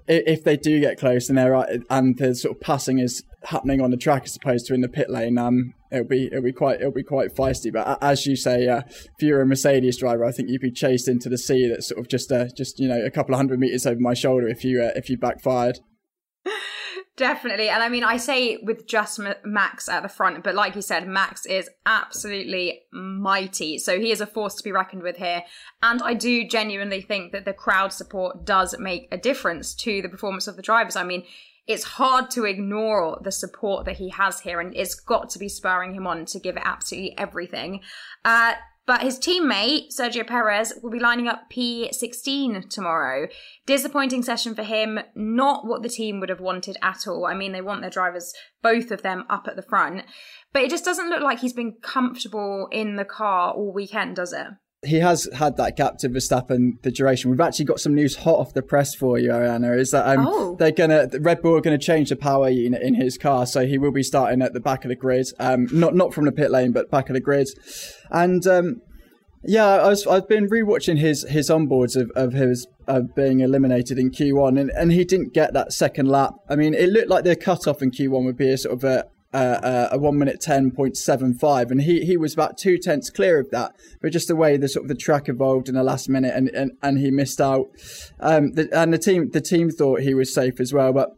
if 0.08 0.44
they 0.44 0.58
do 0.58 0.80
get 0.80 1.00
close 1.00 1.30
and 1.30 1.38
they're 1.38 1.84
and 1.90 2.18
the 2.18 2.36
sort 2.36 2.56
of 2.56 2.62
passing 2.62 3.00
is 3.00 3.24
happening 3.44 3.82
on 3.82 3.92
the 3.92 3.98
track 3.98 4.24
as 4.26 4.36
opposed 4.36 4.66
to 4.68 4.74
in 4.74 4.82
the 4.82 4.90
pit 4.90 5.10
lane, 5.10 5.38
um, 5.38 5.74
it'll 5.92 6.08
be 6.08 6.28
it'll 6.28 6.42
be 6.42 6.54
quite 6.54 6.80
it'll 6.80 6.92
be 6.92 7.04
quite 7.04 7.36
feisty. 7.36 7.72
But 7.72 7.98
as 8.02 8.26
you 8.26 8.36
say, 8.36 8.68
uh, 8.68 8.82
if 8.88 9.22
you're 9.22 9.42
a 9.42 9.46
Mercedes 9.46 9.98
driver, 9.98 10.26
I 10.26 10.32
think 10.32 10.50
you'd 10.50 10.62
be 10.62 10.72
chased 10.72 11.08
into 11.08 11.30
the 11.30 11.38
sea 11.38 11.68
that's 11.68 11.88
sort 11.88 12.00
of 12.00 12.08
just 12.08 12.32
uh, 12.32 12.48
just 12.56 12.80
you 12.80 12.88
know 12.88 13.04
a 13.04 13.12
couple 13.12 13.34
of 13.34 13.40
hundred 13.40 13.60
meters 13.60 13.86
over 13.86 14.00
my 14.00 14.14
shoulder 14.14 14.48
if 14.48 14.64
you 14.64 14.84
uh, 14.84 14.92
if 14.96 15.10
you 15.10 15.18
backfired. 15.18 15.80
Definitely. 17.18 17.70
And 17.70 17.84
I 17.84 17.90
mean, 17.90 18.04
I 18.04 18.18
say 18.18 18.58
with 18.64 18.88
just 18.88 19.20
Max 19.44 19.90
at 19.90 20.04
the 20.04 20.10
front, 20.10 20.44
but 20.44 20.56
like 20.56 20.76
you 20.76 20.82
said, 20.82 21.08
Max 21.08 21.46
is 21.46 21.70
absolutely 21.86 22.84
mighty. 22.92 23.78
So 23.78 24.00
he 24.00 24.12
is 24.12 24.22
a 24.22 24.26
force 24.26 24.56
to 24.56 24.64
be 24.64 24.72
reckoned 24.72 25.04
with 25.04 25.18
here. 25.18 25.44
And 25.84 26.02
I 26.02 26.14
do 26.14 26.48
genuinely 26.48 27.02
think 27.02 27.34
that 27.34 27.46
the 27.46 27.54
crowd 27.54 27.92
support 27.92 28.46
does 28.46 28.76
make 28.80 29.08
a 29.12 29.18
difference 29.18 29.76
to 29.76 30.02
the 30.02 30.10
performance 30.10 30.48
of 30.48 30.56
the 30.56 30.62
drivers. 30.62 30.96
I 30.96 31.04
mean, 31.04 31.26
it's 31.68 31.84
hard 31.84 32.32
to 32.32 32.46
ignore 32.46 33.20
the 33.24 33.32
support 33.32 33.86
that 33.86 33.98
he 33.98 34.10
has 34.10 34.40
here, 34.40 34.60
and 34.60 34.76
it's 34.76 34.96
got 34.96 35.30
to 35.32 35.40
be 35.40 35.48
spurring 35.48 35.94
him 35.94 36.08
on 36.08 36.26
to 36.26 36.40
give 36.40 36.58
it 36.58 36.64
absolutely 36.66 37.18
everything. 37.18 37.82
Uh, 38.26 38.54
but 38.92 39.04
his 39.04 39.18
teammate, 39.18 39.98
Sergio 39.98 40.28
Perez, 40.28 40.74
will 40.84 40.92
be 40.92 41.00
lining 41.00 41.30
up 41.30 41.50
P16 41.50 42.70
tomorrow. 42.70 43.30
Disappointing 43.66 44.22
session 44.22 44.54
for 44.54 44.64
him, 44.64 45.00
not 45.16 45.66
what 45.66 45.82
the 45.82 45.88
team 45.88 46.20
would 46.20 46.28
have 46.28 46.42
wanted 46.42 46.76
at 46.82 47.08
all. 47.08 47.26
I 47.26 47.34
mean, 47.34 47.54
they 47.54 47.62
want 47.62 47.80
their 47.80 47.90
drivers, 47.90 48.34
both 48.62 48.92
of 48.92 49.02
them, 49.02 49.24
up 49.30 49.48
at 49.48 49.56
the 49.56 49.62
front. 49.62 50.04
But 50.52 50.64
it 50.64 50.70
just 50.70 50.84
doesn't 50.84 51.08
look 51.08 51.22
like 51.22 51.40
he's 51.40 51.54
been 51.54 51.78
comfortable 51.82 52.68
in 52.70 52.98
the 52.98 53.06
car 53.06 53.54
all 53.54 53.72
weekend, 53.72 54.18
does 54.18 54.34
it? 54.34 54.48
He 54.84 55.00
has 55.00 55.30
had 55.34 55.58
that 55.58 55.78
gap 55.78 55.98
to 56.00 56.10
Verstappen 56.10 56.82
the 56.82 56.92
duration. 56.92 57.30
We've 57.30 57.40
actually 57.40 57.66
got 57.66 57.80
some 57.80 57.94
news 57.94 58.16
hot 58.16 58.40
off 58.40 58.54
the 58.54 58.64
press 58.64 58.96
for 58.96 59.20
you, 59.20 59.30
Ariana. 59.30 59.78
Is 59.78 59.92
that 59.92 60.08
um, 60.08 60.26
oh. 60.28 60.56
they're 60.56 60.72
gonna 60.72 61.08
Red 61.20 61.42
Bull 61.42 61.56
are 61.56 61.62
gonna 61.62 61.78
change 61.78 62.10
the 62.10 62.16
power 62.16 62.50
unit 62.50 62.82
in 62.82 62.96
his 62.96 63.18
car, 63.18 63.46
so 63.46 63.66
he 63.68 63.78
will 63.78 63.92
be 63.92 64.02
starting 64.02 64.42
at 64.42 64.54
the 64.54 64.60
back 64.60 64.84
of 64.84 64.90
the 64.90 64.96
grid, 64.96 65.28
um, 65.40 65.68
not 65.72 65.94
not 65.94 66.14
from 66.14 66.26
the 66.26 66.32
pit 66.32 66.50
lane, 66.50 66.72
but 66.72 66.90
back 66.90 67.10
of 67.10 67.14
the 67.14 67.20
grid. 67.20 67.50
And 68.10 68.46
um, 68.48 68.82
yeah, 69.44 69.68
I 69.68 69.90
was, 69.90 70.08
I've 70.08 70.28
been 70.28 70.48
rewatching 70.50 70.98
his 70.98 71.28
his 71.30 71.52
onboards 71.52 71.96
of 71.96 72.10
of 72.16 72.34
his 72.34 72.66
of 72.88 73.14
being 73.16 73.42
eliminated 73.42 74.00
in 74.00 74.10
Q1, 74.10 74.60
and, 74.60 74.72
and 74.72 74.92
he 74.92 75.06
didn't 75.06 75.34
get 75.34 75.54
that 75.54 75.74
second 75.74 76.08
lap. 76.08 76.34
I 76.50 76.56
mean, 76.56 76.74
it 76.74 76.90
looked 76.90 77.10
like 77.10 77.24
the 77.24 77.36
cutoff 77.36 77.84
in 77.84 77.92
Q1 77.92 78.26
would 78.26 78.38
be 78.38 78.50
a 78.50 78.58
sort 78.58 78.74
of 78.74 78.84
a 78.84 79.06
uh, 79.34 79.90
a 79.92 79.98
one 79.98 80.18
minute 80.18 80.42
ten 80.42 80.72
point 80.72 80.98
seven 80.98 81.34
five, 81.34 81.72
and 81.72 81.82
he 81.82 82.06
he 82.06 82.18
was 82.18 82.34
about 82.34 82.58
two 82.58 82.78
tenths 82.78 83.10
clear 83.10 83.40
of 83.40 83.50
that. 83.52 83.74
But 84.02 84.12
just 84.12 84.28
the 84.28 84.36
way 84.36 84.58
the 84.58 84.68
sort 84.68 84.86
of 84.86 84.90
the 84.90 84.96
track 84.96 85.30
evolved 85.30 85.70
in 85.70 85.76
the 85.76 85.84
last 85.84 86.10
minute, 86.10 86.34
and 86.36 86.50
and, 86.50 86.72
and 86.82 86.98
he 86.98 87.12
missed 87.12 87.40
out. 87.40 87.68
Um, 88.20 88.54
the, 88.54 88.70
and 88.74 88.94
the 88.94 88.98
team 88.98 89.30
the 89.32 89.42
team 89.42 89.70
thought 89.70 90.02
he 90.02 90.14
was 90.14 90.34
safe 90.34 90.60
as 90.60 90.74
well, 90.74 90.94
but. 90.94 91.16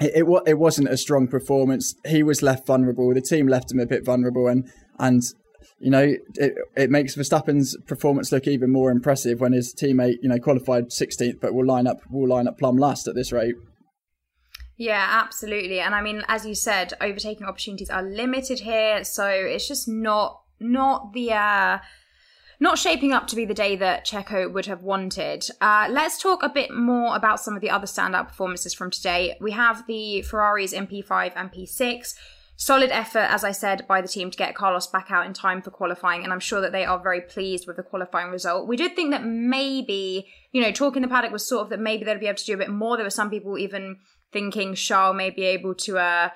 It, 0.00 0.24
it 0.26 0.42
it 0.44 0.58
wasn't 0.58 0.88
a 0.88 0.96
strong 0.96 1.28
performance. 1.28 1.94
He 2.04 2.24
was 2.24 2.42
left 2.42 2.66
vulnerable. 2.66 3.14
The 3.14 3.20
team 3.20 3.46
left 3.46 3.70
him 3.70 3.78
a 3.78 3.86
bit 3.86 4.04
vulnerable, 4.04 4.48
and 4.48 4.68
and 4.98 5.22
you 5.78 5.90
know, 5.90 6.14
it, 6.34 6.54
it 6.76 6.90
makes 6.90 7.14
Verstappen's 7.14 7.76
performance 7.86 8.32
look 8.32 8.46
even 8.46 8.72
more 8.72 8.90
impressive 8.90 9.40
when 9.40 9.52
his 9.52 9.74
teammate, 9.74 10.16
you 10.22 10.28
know, 10.28 10.38
qualified 10.38 10.88
16th, 10.88 11.40
but 11.40 11.52
will 11.54 11.66
line 11.66 11.86
up 11.86 12.00
will 12.10 12.28
line 12.28 12.48
up 12.48 12.58
plumb 12.58 12.76
last 12.76 13.06
at 13.06 13.14
this 13.14 13.32
rate. 13.32 13.54
Yeah, 14.76 15.06
absolutely. 15.08 15.80
And 15.80 15.94
I 15.94 16.02
mean, 16.02 16.22
as 16.28 16.44
you 16.44 16.54
said, 16.54 16.94
overtaking 17.00 17.46
opportunities 17.46 17.90
are 17.90 18.02
limited 18.02 18.60
here, 18.60 19.04
so 19.04 19.26
it's 19.26 19.68
just 19.68 19.88
not 19.88 20.42
not 20.60 21.12
the 21.12 21.32
uh 21.32 21.78
not 22.60 22.78
shaping 22.78 23.12
up 23.12 23.26
to 23.26 23.36
be 23.36 23.44
the 23.44 23.54
day 23.54 23.76
that 23.76 24.06
Checo 24.06 24.50
would 24.52 24.66
have 24.66 24.82
wanted. 24.82 25.44
Uh, 25.60 25.88
let's 25.90 26.22
talk 26.22 26.42
a 26.42 26.48
bit 26.48 26.72
more 26.72 27.16
about 27.16 27.40
some 27.40 27.54
of 27.54 27.60
the 27.60 27.68
other 27.68 27.86
standout 27.86 28.28
performances 28.28 28.72
from 28.72 28.90
today. 28.90 29.36
We 29.40 29.50
have 29.50 29.86
the 29.86 30.22
Ferraris 30.22 30.72
in 30.72 30.86
P5 30.86 31.32
and 31.34 31.52
P6. 31.52 32.14
Solid 32.56 32.90
effort, 32.90 33.26
as 33.30 33.42
I 33.42 33.50
said, 33.50 33.84
by 33.88 34.00
the 34.00 34.06
team 34.06 34.30
to 34.30 34.38
get 34.38 34.54
Carlos 34.54 34.86
back 34.86 35.10
out 35.10 35.26
in 35.26 35.32
time 35.32 35.60
for 35.60 35.72
qualifying, 35.72 36.22
and 36.22 36.32
I'm 36.32 36.38
sure 36.40 36.60
that 36.60 36.70
they 36.70 36.84
are 36.84 37.02
very 37.02 37.20
pleased 37.20 37.66
with 37.66 37.76
the 37.76 37.82
qualifying 37.82 38.30
result. 38.30 38.68
We 38.68 38.76
did 38.76 38.94
think 38.94 39.10
that 39.10 39.24
maybe, 39.24 40.28
you 40.52 40.62
know, 40.62 40.70
talking 40.70 41.02
the 41.02 41.08
paddock 41.08 41.32
was 41.32 41.44
sort 41.44 41.64
of 41.64 41.70
that 41.70 41.80
maybe 41.80 42.04
they'd 42.04 42.20
be 42.20 42.28
able 42.28 42.38
to 42.38 42.44
do 42.44 42.54
a 42.54 42.58
bit 42.58 42.70
more. 42.70 42.96
There 42.96 43.04
were 43.04 43.10
some 43.10 43.28
people 43.28 43.58
even 43.58 43.98
thinking 44.34 44.74
Charles 44.74 45.16
may 45.16 45.30
be 45.30 45.44
able 45.44 45.74
to 45.76 45.96
uh, 45.96 46.28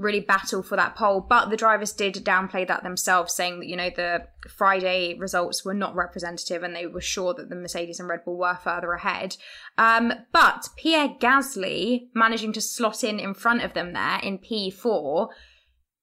really 0.00 0.20
battle 0.20 0.62
for 0.62 0.76
that 0.76 0.96
pole. 0.96 1.20
But 1.20 1.50
the 1.50 1.56
drivers 1.56 1.92
did 1.92 2.14
downplay 2.14 2.66
that 2.66 2.82
themselves, 2.82 3.34
saying 3.34 3.60
that, 3.60 3.66
you 3.66 3.76
know, 3.76 3.90
the 3.94 4.26
Friday 4.48 5.14
results 5.18 5.64
were 5.64 5.74
not 5.74 5.94
representative 5.94 6.62
and 6.62 6.74
they 6.74 6.86
were 6.86 7.00
sure 7.00 7.34
that 7.34 7.50
the 7.50 7.56
Mercedes 7.56 8.00
and 8.00 8.08
Red 8.08 8.24
Bull 8.24 8.38
were 8.38 8.58
further 8.62 8.92
ahead. 8.92 9.36
Um, 9.76 10.12
but 10.32 10.68
Pierre 10.76 11.10
Gasly 11.20 12.08
managing 12.14 12.52
to 12.54 12.60
slot 12.60 13.04
in 13.04 13.20
in 13.20 13.34
front 13.34 13.62
of 13.62 13.74
them 13.74 13.92
there 13.92 14.18
in 14.22 14.38
P4. 14.38 15.28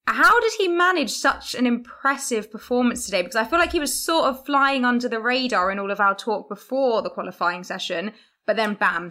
How 0.06 0.40
did 0.40 0.52
he 0.56 0.68
manage 0.68 1.10
such 1.10 1.54
an 1.54 1.66
impressive 1.66 2.50
performance 2.50 3.04
today? 3.04 3.20
Because 3.20 3.36
I 3.36 3.44
feel 3.44 3.58
like 3.58 3.72
he 3.72 3.80
was 3.80 3.92
sort 3.92 4.24
of 4.24 4.46
flying 4.46 4.86
under 4.86 5.06
the 5.06 5.20
radar 5.20 5.70
in 5.70 5.78
all 5.78 5.90
of 5.90 6.00
our 6.00 6.14
talk 6.14 6.48
before 6.48 7.02
the 7.02 7.10
qualifying 7.10 7.62
session, 7.62 8.12
but 8.46 8.56
then 8.56 8.72
bam, 8.72 9.10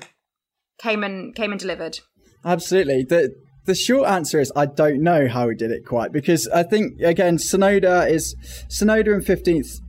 came 0.80 1.04
and 1.04 1.36
came 1.36 1.52
and 1.52 1.60
delivered. 1.60 2.00
Absolutely. 2.48 3.04
The 3.04 3.36
the 3.66 3.76
short 3.76 4.08
answer 4.08 4.40
is 4.40 4.54
I 4.56 4.66
don't 4.68 5.04
know 5.04 5.28
how 5.28 5.50
he 5.50 5.56
did 5.56 5.72
it 5.72 5.86
quite 5.86 6.14
because 6.14 6.48
I 6.48 6.64
think 6.64 7.02
again 7.02 7.38
Tsunoda 7.38 8.10
is 8.10 8.36
Tsunoda 8.70 9.14
in 9.14 9.22
fifteenth 9.22 9.82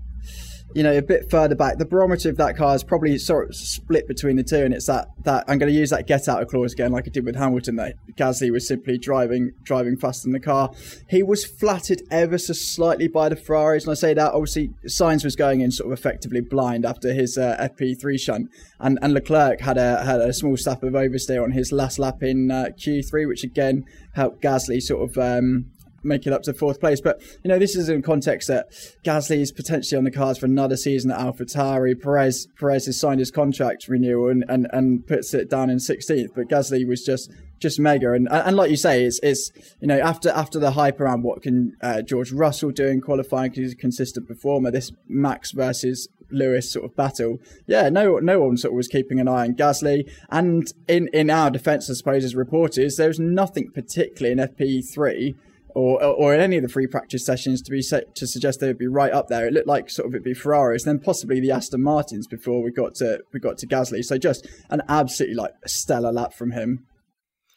you 0.74 0.82
know, 0.82 0.96
a 0.96 1.02
bit 1.02 1.30
further 1.30 1.54
back. 1.54 1.78
The 1.78 1.86
barometer 1.86 2.28
of 2.28 2.36
that 2.36 2.56
car 2.56 2.74
is 2.74 2.84
probably 2.84 3.16
sort 3.18 3.48
of 3.48 3.56
split 3.56 4.06
between 4.06 4.36
the 4.36 4.42
two, 4.42 4.58
and 4.58 4.74
it's 4.74 4.86
that 4.86 5.08
that 5.24 5.44
I'm 5.48 5.58
going 5.58 5.72
to 5.72 5.78
use 5.78 5.90
that 5.90 6.06
get 6.06 6.28
out 6.28 6.42
of 6.42 6.48
clause 6.48 6.72
again, 6.72 6.92
like 6.92 7.06
I 7.06 7.10
did 7.10 7.24
with 7.24 7.36
Hamilton. 7.36 7.76
That 7.76 7.94
Gasly 8.16 8.50
was 8.50 8.68
simply 8.68 8.98
driving 8.98 9.52
driving 9.62 9.96
faster 9.96 10.24
than 10.24 10.32
the 10.32 10.40
car. 10.40 10.70
He 11.08 11.22
was 11.22 11.46
flattered 11.46 12.02
ever 12.10 12.36
so 12.36 12.52
slightly 12.52 13.08
by 13.08 13.28
the 13.28 13.36
Ferraris, 13.36 13.84
and 13.84 13.92
I 13.92 13.94
say 13.94 14.12
that 14.14 14.32
obviously 14.32 14.70
Sainz 14.86 15.24
was 15.24 15.36
going 15.36 15.62
in 15.62 15.70
sort 15.70 15.90
of 15.90 15.98
effectively 15.98 16.42
blind 16.42 16.84
after 16.84 17.12
his 17.12 17.38
uh, 17.38 17.56
FP3 17.58 18.20
shunt, 18.20 18.50
and 18.78 18.98
and 19.00 19.14
Leclerc 19.14 19.60
had 19.60 19.78
a 19.78 20.04
had 20.04 20.20
a 20.20 20.32
small 20.34 20.56
step 20.56 20.82
of 20.82 20.92
oversteer 20.92 21.42
on 21.42 21.52
his 21.52 21.72
last 21.72 21.98
lap 21.98 22.22
in 22.22 22.50
uh, 22.50 22.66
Q3, 22.76 23.26
which 23.26 23.42
again 23.42 23.86
helped 24.14 24.42
Gasly 24.42 24.82
sort 24.82 25.10
of 25.10 25.16
um, 25.16 25.70
make 26.08 26.26
it 26.26 26.32
up 26.32 26.42
to 26.42 26.54
fourth 26.54 26.80
place. 26.80 27.00
But 27.00 27.20
you 27.44 27.48
know, 27.48 27.58
this 27.58 27.76
is 27.76 27.88
in 27.88 28.02
context 28.02 28.48
that 28.48 28.70
Gasly 29.04 29.38
is 29.40 29.52
potentially 29.52 29.98
on 29.98 30.04
the 30.04 30.10
cards 30.10 30.38
for 30.38 30.46
another 30.46 30.76
season 30.76 31.10
at 31.10 31.18
AlphaTauri. 31.18 32.00
Perez 32.00 32.48
Perez 32.58 32.86
has 32.86 32.98
signed 32.98 33.20
his 33.20 33.30
contract 33.30 33.88
renewal 33.88 34.30
and, 34.30 34.44
and, 34.48 34.66
and 34.72 35.06
puts 35.06 35.34
it 35.34 35.50
down 35.50 35.70
in 35.70 35.78
16th. 35.78 36.34
But 36.34 36.48
Gasly 36.48 36.86
was 36.86 37.04
just 37.04 37.30
just 37.60 37.78
mega. 37.78 38.12
And 38.12 38.28
and 38.30 38.56
like 38.56 38.70
you 38.70 38.76
say, 38.76 39.04
it's 39.04 39.20
it's 39.22 39.50
you 39.80 39.88
know 39.88 39.98
after 39.98 40.30
after 40.30 40.58
the 40.58 40.72
hype 40.72 41.00
around 41.00 41.22
what 41.22 41.42
can 41.42 41.76
uh, 41.80 42.02
George 42.02 42.32
Russell 42.32 42.70
do 42.70 42.86
in 42.86 43.00
qualifying 43.00 43.50
because 43.50 43.64
he's 43.64 43.72
a 43.72 43.76
consistent 43.76 44.26
performer. 44.28 44.70
This 44.70 44.92
Max 45.08 45.52
versus 45.52 46.08
Lewis 46.30 46.70
sort 46.70 46.84
of 46.84 46.96
battle. 46.96 47.38
Yeah, 47.66 47.88
no 47.88 48.18
no 48.18 48.40
one 48.40 48.56
sort 48.56 48.72
of 48.72 48.76
was 48.76 48.88
keeping 48.88 49.20
an 49.20 49.28
eye 49.28 49.44
on 49.46 49.54
Gasly. 49.54 50.10
And 50.30 50.72
in 50.86 51.08
in 51.08 51.30
our 51.30 51.50
defence, 51.50 51.90
I 51.90 51.94
suppose, 51.94 52.24
as 52.24 52.34
reporters, 52.34 52.96
there 52.96 53.08
was 53.08 53.18
nothing 53.18 53.70
particularly 53.72 54.40
in 54.40 54.48
FP3 54.48 55.34
or 55.74 56.02
or 56.02 56.34
in 56.34 56.40
any 56.40 56.56
of 56.56 56.62
the 56.62 56.68
free 56.68 56.86
practice 56.86 57.24
sessions 57.24 57.62
to 57.62 57.70
be 57.70 57.82
set, 57.82 58.14
to 58.16 58.26
suggest 58.26 58.60
they 58.60 58.68
would 58.68 58.78
be 58.78 58.86
right 58.86 59.12
up 59.12 59.28
there. 59.28 59.46
It 59.46 59.52
looked 59.52 59.66
like 59.66 59.90
sort 59.90 60.06
of 60.06 60.14
it'd 60.14 60.24
be 60.24 60.34
Ferraris, 60.34 60.84
then 60.84 60.98
possibly 60.98 61.40
the 61.40 61.50
Aston 61.50 61.82
Martins 61.82 62.26
before 62.26 62.62
we 62.62 62.70
got 62.70 62.94
to 62.96 63.20
we 63.32 63.40
got 63.40 63.58
to 63.58 63.66
Gasly. 63.66 64.04
So 64.04 64.18
just 64.18 64.46
an 64.70 64.82
absolutely 64.88 65.36
like 65.36 65.52
stellar 65.66 66.12
lap 66.12 66.32
from 66.32 66.52
him. 66.52 66.86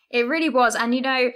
It 0.10 0.28
really 0.28 0.50
was, 0.50 0.76
and 0.76 0.94
you 0.94 1.02
know. 1.02 1.32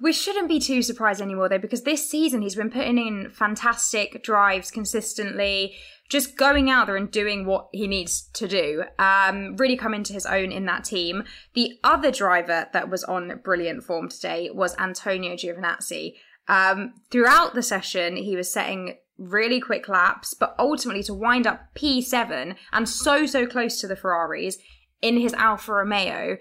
We 0.00 0.12
shouldn't 0.12 0.48
be 0.48 0.60
too 0.60 0.82
surprised 0.82 1.20
anymore, 1.20 1.48
though, 1.48 1.58
because 1.58 1.82
this 1.82 2.08
season 2.08 2.42
he's 2.42 2.54
been 2.54 2.70
putting 2.70 2.98
in 2.98 3.30
fantastic 3.30 4.22
drives 4.22 4.70
consistently 4.70 5.74
just 6.08 6.36
going 6.36 6.70
out 6.70 6.86
there 6.86 6.96
and 6.96 7.10
doing 7.10 7.46
what 7.46 7.68
he 7.72 7.86
needs 7.86 8.28
to 8.34 8.46
do, 8.46 8.84
um, 8.98 9.56
really 9.56 9.76
come 9.76 9.94
into 9.94 10.12
his 10.12 10.26
own 10.26 10.52
in 10.52 10.64
that 10.66 10.84
team. 10.84 11.24
The 11.54 11.78
other 11.82 12.10
driver 12.10 12.68
that 12.72 12.88
was 12.88 13.02
on 13.04 13.40
brilliant 13.42 13.82
form 13.82 14.08
today 14.08 14.50
was 14.52 14.76
Antonio 14.78 15.34
Giovinazzi. 15.34 16.14
Um, 16.48 16.94
throughout 17.10 17.54
the 17.54 17.62
session, 17.62 18.16
he 18.16 18.36
was 18.36 18.52
setting 18.52 18.98
really 19.18 19.60
quick 19.60 19.88
laps, 19.88 20.34
but 20.34 20.54
ultimately 20.58 21.02
to 21.04 21.14
wind 21.14 21.46
up 21.46 21.74
P7 21.74 22.54
and 22.72 22.88
so, 22.88 23.26
so 23.26 23.46
close 23.46 23.80
to 23.80 23.88
the 23.88 23.96
Ferraris 23.96 24.58
in 25.02 25.18
his 25.18 25.34
Alfa 25.34 25.72
Romeo, 25.72 26.38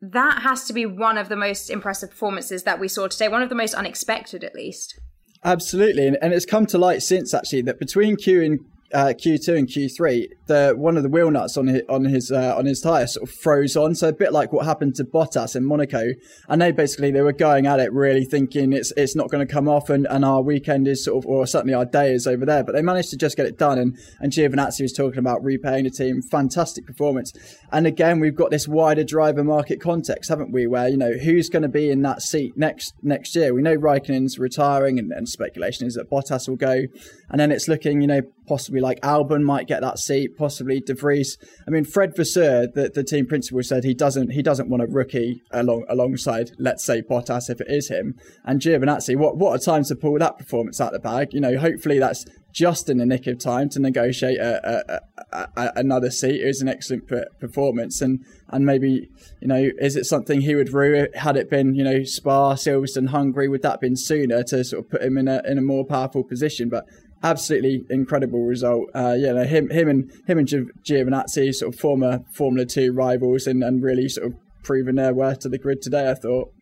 that 0.00 0.42
has 0.42 0.64
to 0.66 0.72
be 0.72 0.86
one 0.86 1.18
of 1.18 1.28
the 1.28 1.36
most 1.36 1.70
impressive 1.70 2.10
performances 2.10 2.62
that 2.62 2.78
we 2.78 2.88
saw 2.88 3.08
today, 3.08 3.28
one 3.28 3.42
of 3.42 3.48
the 3.48 3.54
most 3.54 3.74
unexpected 3.74 4.44
at 4.44 4.54
least. 4.54 4.98
Absolutely, 5.44 6.06
and, 6.06 6.18
and 6.20 6.32
it's 6.32 6.46
come 6.46 6.66
to 6.66 6.78
light 6.78 7.02
since 7.02 7.32
actually 7.34 7.62
that 7.62 7.78
between 7.78 8.16
Q 8.16 8.42
and 8.42 8.60
uh, 8.94 9.12
Q2 9.16 9.58
and 9.58 9.68
Q3, 9.68 10.28
the 10.46 10.74
one 10.76 10.96
of 10.96 11.02
the 11.02 11.08
wheel 11.08 11.30
nuts 11.30 11.56
on 11.56 11.66
his 11.66 11.82
on 11.88 12.04
his 12.04 12.32
uh, 12.32 12.54
on 12.56 12.64
his 12.64 12.80
tire 12.80 13.06
sort 13.06 13.28
of 13.28 13.34
froze 13.34 13.76
on. 13.76 13.94
So 13.94 14.08
a 14.08 14.12
bit 14.12 14.32
like 14.32 14.52
what 14.52 14.64
happened 14.64 14.94
to 14.96 15.04
Bottas 15.04 15.54
in 15.54 15.64
Monaco. 15.64 16.14
And 16.48 16.62
they 16.62 16.72
basically 16.72 17.10
they 17.10 17.20
were 17.20 17.32
going 17.32 17.66
at 17.66 17.80
it 17.80 17.92
really 17.92 18.24
thinking 18.24 18.72
it's 18.72 18.92
it's 18.96 19.14
not 19.14 19.30
going 19.30 19.46
to 19.46 19.52
come 19.52 19.68
off, 19.68 19.90
and, 19.90 20.06
and 20.08 20.24
our 20.24 20.40
weekend 20.40 20.88
is 20.88 21.04
sort 21.04 21.24
of 21.24 21.30
or 21.30 21.46
certainly 21.46 21.74
our 21.74 21.84
day 21.84 22.12
is 22.12 22.26
over 22.26 22.46
there. 22.46 22.64
But 22.64 22.72
they 22.72 22.82
managed 22.82 23.10
to 23.10 23.18
just 23.18 23.36
get 23.36 23.46
it 23.46 23.58
done. 23.58 23.78
And 23.78 23.98
and 24.20 24.32
Giovinazzi 24.32 24.80
was 24.82 24.92
talking 24.92 25.18
about 25.18 25.44
repaying 25.44 25.84
the 25.84 25.90
team. 25.90 26.22
Fantastic 26.22 26.86
performance. 26.86 27.32
And 27.70 27.86
again, 27.86 28.20
we've 28.20 28.36
got 28.36 28.50
this 28.50 28.66
wider 28.66 29.04
driver 29.04 29.44
market 29.44 29.80
context, 29.80 30.30
haven't 30.30 30.52
we? 30.52 30.66
Where 30.66 30.88
you 30.88 30.96
know 30.96 31.12
who's 31.12 31.50
going 31.50 31.62
to 31.62 31.68
be 31.68 31.90
in 31.90 32.02
that 32.02 32.22
seat 32.22 32.56
next 32.56 32.94
next 33.02 33.36
year. 33.36 33.52
We 33.52 33.60
know 33.60 33.76
Raikkonen's 33.76 34.38
retiring, 34.38 34.98
and, 34.98 35.12
and 35.12 35.28
speculation 35.28 35.86
is 35.86 35.94
that 35.94 36.10
Bottas 36.10 36.48
will 36.48 36.56
go, 36.56 36.84
and 37.28 37.38
then 37.38 37.52
it's 37.52 37.68
looking 37.68 38.00
you 38.00 38.06
know 38.06 38.22
possibly 38.48 38.80
like 38.80 39.00
Albon 39.02 39.42
might 39.42 39.68
get 39.68 39.82
that 39.82 39.98
seat, 39.98 40.36
possibly 40.36 40.80
De 40.80 40.94
Vries. 40.94 41.36
I 41.66 41.70
mean, 41.70 41.84
Fred 41.84 42.16
Vasseur, 42.16 42.66
the, 42.66 42.90
the 42.92 43.04
team 43.04 43.26
principal, 43.26 43.62
said 43.62 43.84
he 43.84 43.94
doesn't 43.94 44.30
he 44.30 44.42
doesn't 44.42 44.68
want 44.68 44.82
a 44.82 44.86
rookie 44.86 45.42
along 45.50 45.84
alongside, 45.88 46.52
let's 46.58 46.84
say 46.84 47.02
Bottas 47.02 47.50
if 47.50 47.60
it 47.60 47.68
is 47.68 47.88
him. 47.88 48.18
And 48.44 48.60
Giovinazzi, 48.60 49.16
what 49.16 49.36
what 49.36 49.60
a 49.60 49.64
time 49.64 49.84
to 49.84 49.94
pull 49.94 50.18
that 50.18 50.38
performance 50.38 50.80
out 50.80 50.92
the 50.92 50.98
bag. 50.98 51.32
You 51.32 51.40
know, 51.40 51.58
hopefully 51.58 51.98
that's 51.98 52.24
just 52.52 52.88
in 52.88 52.98
the 52.98 53.06
nick 53.06 53.26
of 53.26 53.38
time 53.38 53.68
to 53.68 53.78
negotiate 53.78 54.38
a, 54.38 55.00
a, 55.32 55.48
a, 55.56 55.72
another 55.76 56.10
seat. 56.10 56.40
It 56.40 56.46
was 56.46 56.62
an 56.62 56.68
excellent 56.68 57.08
performance, 57.38 58.00
and 58.00 58.24
and 58.48 58.64
maybe 58.64 59.10
you 59.40 59.48
know, 59.48 59.70
is 59.78 59.96
it 59.96 60.06
something 60.06 60.40
he 60.40 60.54
would 60.54 60.72
rue 60.72 61.06
had 61.14 61.36
it 61.36 61.50
been 61.50 61.74
you 61.74 61.84
know 61.84 62.02
Spa, 62.04 62.54
Silverstone, 62.54 63.08
Hungary? 63.08 63.48
Would 63.48 63.62
that 63.62 63.80
been 63.80 63.96
sooner 63.96 64.42
to 64.44 64.64
sort 64.64 64.84
of 64.84 64.90
put 64.90 65.02
him 65.02 65.18
in 65.18 65.28
a 65.28 65.42
in 65.46 65.58
a 65.58 65.62
more 65.62 65.84
powerful 65.84 66.24
position? 66.24 66.68
But 66.68 66.86
absolutely 67.22 67.84
incredible 67.90 68.44
result. 68.44 68.88
Uh, 68.94 69.14
yeah, 69.18 69.32
no, 69.32 69.44
him, 69.44 69.70
him 69.70 69.88
and 69.88 70.10
him 70.26 70.38
and 70.38 70.48
Giovinazzi, 70.48 71.54
sort 71.54 71.74
of 71.74 71.80
former 71.80 72.20
Formula 72.32 72.66
Two 72.66 72.92
rivals, 72.92 73.46
and, 73.46 73.62
and 73.62 73.82
really 73.82 74.08
sort 74.08 74.28
of 74.28 74.34
proven 74.62 74.96
their 74.96 75.14
worth 75.14 75.40
to 75.40 75.48
the 75.48 75.58
grid 75.58 75.82
today. 75.82 76.10
I 76.10 76.14
thought. 76.14 76.52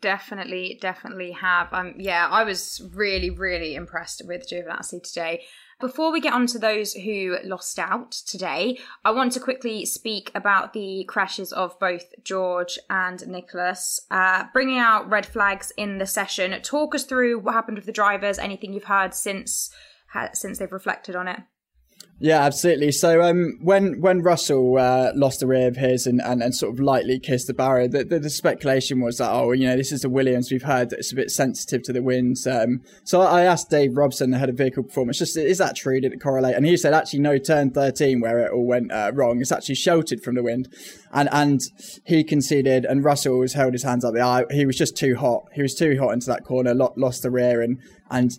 Definitely, 0.00 0.78
definitely 0.82 1.32
have. 1.32 1.72
Um, 1.72 1.94
yeah, 1.96 2.28
I 2.30 2.44
was 2.44 2.86
really, 2.92 3.30
really 3.30 3.74
impressed 3.74 4.22
with 4.26 4.46
Giovinazzi 4.50 5.02
today. 5.02 5.44
Before 5.84 6.10
we 6.10 6.22
get 6.22 6.32
on 6.32 6.46
to 6.46 6.58
those 6.58 6.94
who 6.94 7.36
lost 7.44 7.78
out 7.78 8.10
today, 8.10 8.78
I 9.04 9.10
want 9.10 9.32
to 9.32 9.38
quickly 9.38 9.84
speak 9.84 10.30
about 10.34 10.72
the 10.72 11.04
crashes 11.06 11.52
of 11.52 11.78
both 11.78 12.06
George 12.24 12.78
and 12.88 13.28
Nicholas, 13.28 14.00
uh, 14.10 14.44
bringing 14.54 14.78
out 14.78 15.10
red 15.10 15.26
flags 15.26 15.74
in 15.76 15.98
the 15.98 16.06
session. 16.06 16.58
Talk 16.62 16.94
us 16.94 17.04
through 17.04 17.40
what 17.40 17.52
happened 17.52 17.76
with 17.76 17.84
the 17.84 17.92
drivers, 17.92 18.38
anything 18.38 18.72
you've 18.72 18.84
heard 18.84 19.12
since 19.12 19.68
since 20.32 20.58
they've 20.58 20.72
reflected 20.72 21.16
on 21.16 21.28
it. 21.28 21.40
Yeah, 22.20 22.42
absolutely. 22.42 22.92
So 22.92 23.22
um, 23.22 23.58
when 23.60 24.00
when 24.00 24.22
Russell 24.22 24.78
uh, 24.78 25.10
lost 25.16 25.40
the 25.40 25.48
rear 25.48 25.66
of 25.66 25.76
his 25.76 26.06
and, 26.06 26.20
and, 26.22 26.42
and 26.42 26.54
sort 26.54 26.72
of 26.72 26.78
lightly 26.78 27.18
kissed 27.18 27.48
the 27.48 27.54
barrier, 27.54 27.88
the, 27.88 28.04
the, 28.04 28.20
the, 28.20 28.30
speculation 28.30 29.00
was 29.00 29.18
that 29.18 29.32
oh, 29.32 29.50
you 29.50 29.66
know, 29.66 29.76
this 29.76 29.90
is 29.90 30.04
a 30.04 30.08
Williams. 30.08 30.50
We've 30.50 30.62
heard 30.62 30.90
that 30.90 31.00
it's 31.00 31.10
a 31.10 31.16
bit 31.16 31.32
sensitive 31.32 31.82
to 31.82 31.92
the 31.92 32.02
winds. 32.02 32.46
Um, 32.46 32.82
so 33.02 33.20
I 33.20 33.42
asked 33.42 33.68
Dave 33.68 33.96
Robson, 33.96 34.30
the 34.30 34.38
head 34.38 34.48
of 34.48 34.56
vehicle 34.56 34.84
performance, 34.84 35.18
just 35.18 35.36
is 35.36 35.58
that 35.58 35.74
true? 35.74 36.00
Did 36.00 36.12
it 36.12 36.22
correlate? 36.22 36.54
And 36.54 36.64
he 36.64 36.76
said 36.76 36.94
actually 36.94 37.18
no, 37.18 37.36
turn 37.36 37.72
thirteen 37.72 38.20
where 38.20 38.38
it 38.38 38.52
all 38.52 38.66
went 38.66 38.92
uh, 38.92 39.10
wrong. 39.12 39.40
It's 39.40 39.52
actually 39.52 39.74
sheltered 39.74 40.22
from 40.22 40.36
the 40.36 40.42
wind, 40.44 40.72
and 41.12 41.28
and 41.32 41.60
he 42.04 42.22
conceded, 42.22 42.84
and 42.84 43.02
Russell 43.02 43.40
was 43.40 43.54
held 43.54 43.72
his 43.72 43.82
hands 43.82 44.04
up. 44.04 44.14
The 44.14 44.46
he 44.52 44.66
was 44.66 44.76
just 44.76 44.96
too 44.96 45.16
hot. 45.16 45.46
He 45.52 45.62
was 45.62 45.74
too 45.74 45.98
hot 45.98 46.12
into 46.12 46.26
that 46.28 46.44
corner, 46.44 46.74
lost 46.74 47.22
the 47.22 47.30
rear, 47.32 47.60
and 47.60 47.80
and 48.08 48.38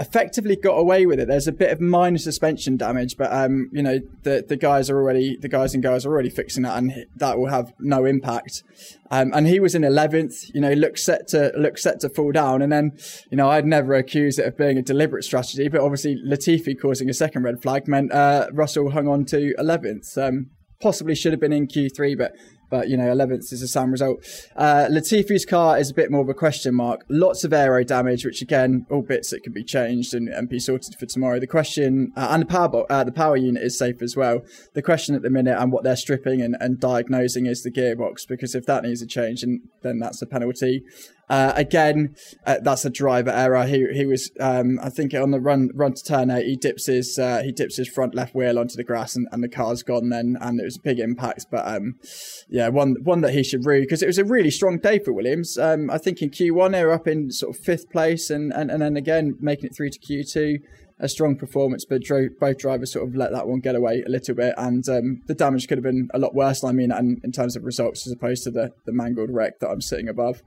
effectively 0.00 0.56
got 0.56 0.76
away 0.76 1.04
with 1.04 1.20
it. 1.20 1.28
There's 1.28 1.46
a 1.46 1.52
bit 1.52 1.70
of 1.70 1.80
minor 1.80 2.18
suspension 2.18 2.78
damage, 2.78 3.16
but 3.18 3.30
um, 3.32 3.68
you 3.72 3.82
know 3.82 4.00
the 4.22 4.44
the 4.46 4.56
guys 4.56 4.88
are 4.88 4.96
already 4.96 5.36
the 5.36 5.48
guys 5.48 5.74
and 5.74 5.82
girls 5.82 6.06
are 6.06 6.10
already 6.10 6.30
fixing 6.30 6.62
that, 6.62 6.78
and 6.78 7.06
that 7.16 7.38
will 7.38 7.50
have 7.50 7.72
no 7.78 8.06
impact. 8.06 8.62
Um, 9.10 9.30
and 9.34 9.46
he 9.46 9.60
was 9.60 9.74
in 9.74 9.84
eleventh. 9.84 10.52
You 10.54 10.62
know, 10.62 10.72
looked 10.72 10.98
set 10.98 11.28
to 11.28 11.52
look 11.56 11.78
set 11.78 12.00
to 12.00 12.08
fall 12.08 12.32
down, 12.32 12.62
and 12.62 12.72
then 12.72 12.98
you 13.30 13.36
know 13.36 13.50
I'd 13.50 13.66
never 13.66 13.94
accuse 13.94 14.38
it 14.38 14.46
of 14.46 14.56
being 14.56 14.78
a 14.78 14.82
deliberate 14.82 15.24
strategy, 15.24 15.68
but 15.68 15.82
obviously 15.82 16.16
Latifi 16.26 16.74
causing 16.80 17.10
a 17.10 17.14
second 17.14 17.42
red 17.42 17.60
flag 17.60 17.86
meant 17.86 18.10
uh, 18.12 18.48
Russell 18.52 18.90
hung 18.90 19.06
on 19.06 19.26
to 19.26 19.54
eleventh. 19.58 20.16
Um, 20.16 20.50
possibly 20.80 21.14
should 21.14 21.32
have 21.32 21.40
been 21.40 21.52
in 21.52 21.68
Q3, 21.68 22.16
but 22.16 22.32
but 22.70 22.88
you 22.88 22.96
know, 22.96 23.12
11th 23.12 23.52
is 23.52 23.62
a 23.62 23.68
sound 23.68 23.92
result. 23.92 24.24
Uh, 24.56 24.86
Latifi's 24.88 25.44
car 25.44 25.78
is 25.78 25.90
a 25.90 25.94
bit 25.94 26.10
more 26.10 26.22
of 26.22 26.28
a 26.28 26.34
question 26.34 26.74
mark. 26.74 27.04
Lots 27.08 27.44
of 27.44 27.52
aero 27.52 27.84
damage, 27.84 28.24
which 28.24 28.40
again, 28.40 28.86
all 28.90 29.02
bits 29.02 29.30
that 29.30 29.42
can 29.42 29.52
be 29.52 29.64
changed 29.64 30.14
and, 30.14 30.28
and 30.28 30.48
be 30.48 30.58
sorted 30.58 30.94
for 30.94 31.06
tomorrow. 31.06 31.40
The 31.40 31.46
question, 31.46 32.12
uh, 32.16 32.28
and 32.30 32.42
the 32.42 32.46
power, 32.46 32.90
uh, 32.90 33.04
the 33.04 33.12
power 33.12 33.36
unit 33.36 33.62
is 33.62 33.76
safe 33.76 34.00
as 34.00 34.16
well. 34.16 34.42
The 34.74 34.82
question 34.82 35.14
at 35.14 35.22
the 35.22 35.30
minute 35.30 35.58
and 35.58 35.72
what 35.72 35.84
they're 35.84 35.96
stripping 35.96 36.40
and, 36.40 36.56
and 36.60 36.80
diagnosing 36.80 37.46
is 37.46 37.62
the 37.62 37.70
gearbox, 37.70 38.26
because 38.26 38.54
if 38.54 38.66
that 38.66 38.84
needs 38.84 39.02
a 39.02 39.06
change, 39.06 39.44
then 39.82 39.98
that's 39.98 40.22
a 40.22 40.26
penalty. 40.26 40.84
Uh, 41.30 41.52
again, 41.54 42.16
uh, 42.44 42.56
that's 42.60 42.84
a 42.84 42.90
driver 42.90 43.30
error. 43.30 43.64
He 43.64 43.86
he 43.92 44.04
was, 44.04 44.32
um, 44.40 44.80
I 44.82 44.90
think, 44.90 45.14
on 45.14 45.30
the 45.30 45.40
run 45.40 45.70
run 45.74 45.94
to 45.94 46.02
turn 46.02 46.28
eight, 46.28 46.46
he 46.46 46.56
dips 46.56 46.86
his 46.86 47.20
uh, 47.20 47.42
he 47.44 47.52
dips 47.52 47.76
his 47.76 47.88
front 47.88 48.16
left 48.16 48.34
wheel 48.34 48.58
onto 48.58 48.74
the 48.74 48.82
grass, 48.82 49.14
and, 49.14 49.28
and 49.30 49.40
the 49.40 49.48
car's 49.48 49.84
gone. 49.84 50.08
Then, 50.08 50.36
and 50.40 50.60
it 50.60 50.64
was 50.64 50.76
a 50.76 50.82
big 50.82 50.98
impact. 50.98 51.46
But 51.48 51.68
um, 51.68 52.00
yeah, 52.48 52.68
one 52.68 52.96
one 53.04 53.20
that 53.20 53.32
he 53.32 53.44
should 53.44 53.64
rue 53.64 53.82
because 53.82 54.02
it 54.02 54.08
was 54.08 54.18
a 54.18 54.24
really 54.24 54.50
strong 54.50 54.78
day 54.78 54.98
for 54.98 55.12
Williams. 55.12 55.56
Um, 55.56 55.88
I 55.88 55.98
think 55.98 56.20
in 56.20 56.30
Q1 56.30 56.72
they 56.72 56.84
were 56.84 56.92
up 56.92 57.06
in 57.06 57.30
sort 57.30 57.56
of 57.56 57.62
fifth 57.62 57.90
place, 57.90 58.28
and 58.28 58.52
and, 58.52 58.68
and 58.68 58.82
then 58.82 58.96
again 58.96 59.36
making 59.38 59.66
it 59.66 59.76
through 59.76 59.90
to 59.90 60.00
Q2 60.00 60.58
a 60.98 61.08
strong 61.08 61.34
performance, 61.36 61.86
but 61.86 62.02
both 62.38 62.58
drivers 62.58 62.92
sort 62.92 63.08
of 63.08 63.14
let 63.14 63.30
that 63.32 63.48
one 63.48 63.60
get 63.60 63.74
away 63.74 64.02
a 64.04 64.10
little 64.10 64.34
bit, 64.34 64.52
and 64.58 64.86
um, 64.88 65.22
the 65.28 65.34
damage 65.34 65.68
could 65.68 65.78
have 65.78 65.84
been 65.84 66.08
a 66.12 66.18
lot 66.18 66.34
worse. 66.34 66.64
I 66.64 66.72
mean, 66.72 66.90
and 66.90 67.20
in 67.24 67.30
terms 67.30 67.54
of 67.54 67.64
results, 67.64 68.06
as 68.06 68.12
opposed 68.12 68.42
to 68.44 68.50
the 68.50 68.72
the 68.84 68.92
mangled 68.92 69.30
wreck 69.30 69.60
that 69.60 69.68
I'm 69.68 69.80
sitting 69.80 70.08
above. 70.08 70.42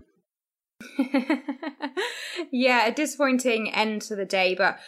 yeah, 2.52 2.88
a 2.88 2.94
disappointing 2.94 3.72
end 3.74 4.02
to 4.04 4.16
the 4.16 4.26
day, 4.26 4.56
but 4.56 4.80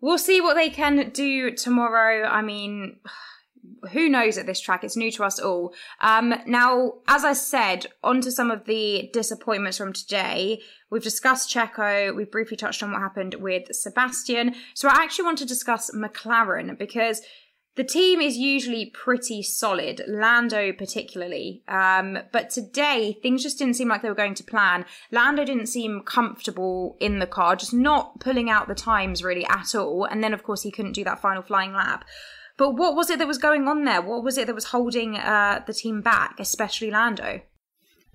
we'll 0.00 0.18
see 0.18 0.40
what 0.40 0.54
they 0.54 0.68
can 0.68 1.10
do 1.10 1.52
tomorrow. 1.52 2.26
I 2.26 2.42
mean, 2.42 2.96
who 3.92 4.08
knows 4.08 4.38
at 4.38 4.46
this 4.46 4.60
track? 4.60 4.84
It's 4.84 4.96
new 4.96 5.10
to 5.12 5.24
us 5.24 5.38
all. 5.38 5.74
Um, 6.00 6.34
now, 6.46 6.94
as 7.08 7.24
I 7.24 7.32
said, 7.32 7.86
on 8.02 8.20
to 8.22 8.30
some 8.30 8.50
of 8.50 8.64
the 8.64 9.10
disappointments 9.12 9.78
from 9.78 9.92
today. 9.92 10.60
We've 10.90 11.02
discussed 11.02 11.52
Checo. 11.52 12.14
We've 12.14 12.30
briefly 12.30 12.56
touched 12.56 12.82
on 12.82 12.92
what 12.92 13.00
happened 13.00 13.36
with 13.36 13.74
Sebastian. 13.74 14.54
So 14.74 14.88
I 14.88 15.02
actually 15.02 15.24
want 15.24 15.38
to 15.38 15.46
discuss 15.46 15.90
McLaren 15.94 16.76
because 16.76 17.22
the 17.74 17.84
team 17.84 18.20
is 18.20 18.36
usually 18.36 18.86
pretty 18.86 19.42
solid, 19.42 20.02
Lando 20.06 20.72
particularly. 20.72 21.62
Um, 21.68 22.18
but 22.30 22.50
today, 22.50 23.18
things 23.22 23.42
just 23.42 23.58
didn't 23.58 23.76
seem 23.76 23.88
like 23.88 24.02
they 24.02 24.10
were 24.10 24.14
going 24.14 24.34
to 24.34 24.44
plan. 24.44 24.84
Lando 25.10 25.44
didn't 25.44 25.66
seem 25.66 26.02
comfortable 26.02 26.96
in 27.00 27.18
the 27.18 27.26
car, 27.26 27.56
just 27.56 27.72
not 27.72 28.20
pulling 28.20 28.50
out 28.50 28.68
the 28.68 28.74
times 28.74 29.24
really 29.24 29.46
at 29.46 29.74
all. 29.74 30.04
And 30.04 30.22
then, 30.22 30.34
of 30.34 30.42
course, 30.42 30.62
he 30.62 30.70
couldn't 30.70 30.92
do 30.92 31.04
that 31.04 31.22
final 31.22 31.42
flying 31.42 31.72
lap. 31.72 32.04
But 32.58 32.72
what 32.72 32.94
was 32.94 33.08
it 33.08 33.18
that 33.18 33.26
was 33.26 33.38
going 33.38 33.66
on 33.66 33.84
there? 33.84 34.02
What 34.02 34.22
was 34.22 34.36
it 34.36 34.46
that 34.46 34.54
was 34.54 34.66
holding 34.66 35.16
uh, 35.16 35.62
the 35.66 35.72
team 35.72 36.02
back, 36.02 36.36
especially 36.38 36.90
Lando? 36.90 37.40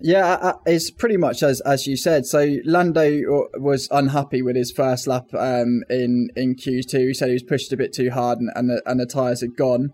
Yeah, 0.00 0.52
it's 0.64 0.92
pretty 0.92 1.16
much 1.16 1.42
as 1.42 1.60
as 1.62 1.88
you 1.88 1.96
said. 1.96 2.24
So 2.24 2.56
Lando 2.64 3.48
was 3.54 3.88
unhappy 3.90 4.42
with 4.42 4.54
his 4.54 4.70
first 4.70 5.08
lap 5.08 5.26
um, 5.34 5.82
in 5.90 6.28
in 6.36 6.54
Q2. 6.54 7.08
He 7.08 7.14
said 7.14 7.28
he 7.28 7.32
was 7.32 7.42
pushed 7.42 7.72
a 7.72 7.76
bit 7.76 7.92
too 7.92 8.10
hard, 8.10 8.38
and 8.38 8.50
and 8.54 8.70
the, 8.70 8.82
and 8.86 9.00
the 9.00 9.06
tires 9.06 9.40
had 9.40 9.56
gone. 9.56 9.90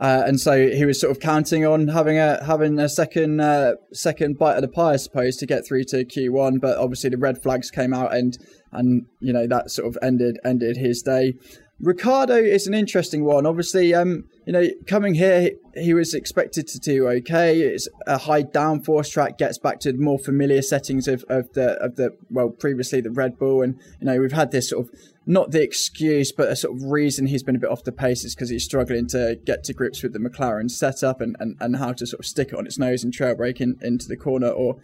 Uh, 0.00 0.24
and 0.26 0.40
so 0.40 0.68
he 0.68 0.84
was 0.84 1.00
sort 1.00 1.12
of 1.12 1.20
counting 1.20 1.64
on 1.66 1.88
having 1.88 2.18
a 2.18 2.42
having 2.44 2.78
a 2.78 2.88
second 2.88 3.40
uh, 3.40 3.74
second 3.92 4.38
bite 4.38 4.56
of 4.56 4.62
the 4.62 4.68
pie, 4.68 4.94
I 4.94 4.96
suppose, 4.96 5.36
to 5.36 5.46
get 5.46 5.66
through 5.66 5.84
to 5.84 6.04
Q1. 6.04 6.60
But 6.60 6.78
obviously 6.78 7.10
the 7.10 7.18
red 7.18 7.42
flags 7.42 7.70
came 7.70 7.92
out, 7.92 8.14
and 8.14 8.36
and 8.72 9.06
you 9.20 9.34
know 9.34 9.46
that 9.46 9.70
sort 9.70 9.86
of 9.86 9.98
ended 10.02 10.38
ended 10.44 10.78
his 10.78 11.02
day. 11.02 11.34
Ricciardo 11.82 12.36
is 12.36 12.68
an 12.68 12.74
interesting 12.74 13.24
one. 13.24 13.44
Obviously, 13.44 13.92
um, 13.92 14.24
you 14.46 14.52
know, 14.52 14.68
coming 14.86 15.14
here, 15.14 15.50
he 15.74 15.94
was 15.94 16.14
expected 16.14 16.68
to 16.68 16.78
do 16.78 17.08
okay. 17.08 17.60
It's 17.60 17.88
a 18.06 18.18
high 18.18 18.44
downforce 18.44 19.10
track, 19.10 19.36
gets 19.36 19.58
back 19.58 19.80
to 19.80 19.92
more 19.94 20.18
familiar 20.18 20.62
settings 20.62 21.08
of, 21.08 21.24
of 21.28 21.52
the 21.54 21.72
of 21.82 21.96
the 21.96 22.16
well, 22.30 22.50
previously 22.50 23.00
the 23.00 23.10
Red 23.10 23.36
Bull, 23.36 23.62
and 23.62 23.80
you 24.00 24.06
know, 24.06 24.20
we've 24.20 24.32
had 24.32 24.52
this 24.52 24.70
sort 24.70 24.86
of 24.86 24.94
not 25.26 25.50
the 25.50 25.60
excuse, 25.60 26.30
but 26.30 26.48
a 26.48 26.56
sort 26.56 26.76
of 26.76 26.84
reason 26.84 27.26
he's 27.26 27.42
been 27.42 27.56
a 27.56 27.60
bit 27.60 27.70
off 27.70 27.82
the 27.82 27.92
pace 27.92 28.24
is 28.24 28.34
because 28.34 28.50
he's 28.50 28.64
struggling 28.64 29.08
to 29.08 29.36
get 29.44 29.64
to 29.64 29.72
grips 29.72 30.04
with 30.04 30.12
the 30.12 30.18
McLaren 30.20 30.70
setup 30.70 31.20
and, 31.20 31.36
and, 31.40 31.56
and 31.60 31.76
how 31.76 31.92
to 31.92 32.06
sort 32.06 32.20
of 32.20 32.26
stick 32.26 32.48
it 32.48 32.54
on 32.54 32.66
its 32.66 32.78
nose 32.78 33.02
and 33.02 33.12
trail 33.12 33.34
brake 33.34 33.60
in, 33.60 33.76
into 33.82 34.06
the 34.06 34.16
corner 34.16 34.48
or 34.48 34.76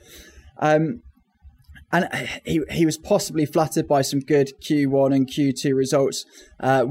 um, 0.59 1.03
and 1.91 2.09
he 2.45 2.61
he 2.71 2.85
was 2.85 2.99
possibly 2.99 3.47
flattered 3.47 3.89
by 3.89 4.03
some 4.03 4.21
good 4.21 4.53
Q1 4.61 5.15
and 5.15 5.27
Q2 5.27 5.75
results. 5.75 6.25
Uh, 6.61 6.87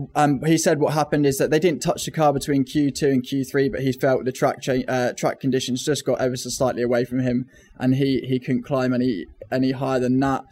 he 0.46 0.58
said 0.58 0.80
what 0.80 0.94
happened 0.94 1.26
is 1.26 1.38
that 1.38 1.52
they 1.52 1.60
didn't 1.60 1.82
touch 1.82 2.06
the 2.06 2.12
car 2.12 2.34
between 2.34 2.64
Q2 2.64 3.04
and 3.04 3.24
Q3, 3.24 3.72
but 3.72 3.82
he 3.82 3.92
felt 3.92 4.26
the 4.26 4.32
track 4.32 4.62
cha- 4.62 4.86
uh, 4.88 5.14
track 5.14 5.40
conditions 5.40 5.86
just 5.86 6.06
got 6.06 6.20
ever 6.20 6.36
so 6.36 6.50
slightly 6.50 6.82
away 6.82 7.06
from 7.06 7.20
him, 7.20 7.46
and 7.78 7.96
he, 7.96 8.22
he 8.28 8.40
couldn't 8.40 8.64
climb 8.64 8.94
any 8.94 9.26
any 9.52 9.72
higher 9.72 10.00
than 10.00 10.20
that. 10.20 10.44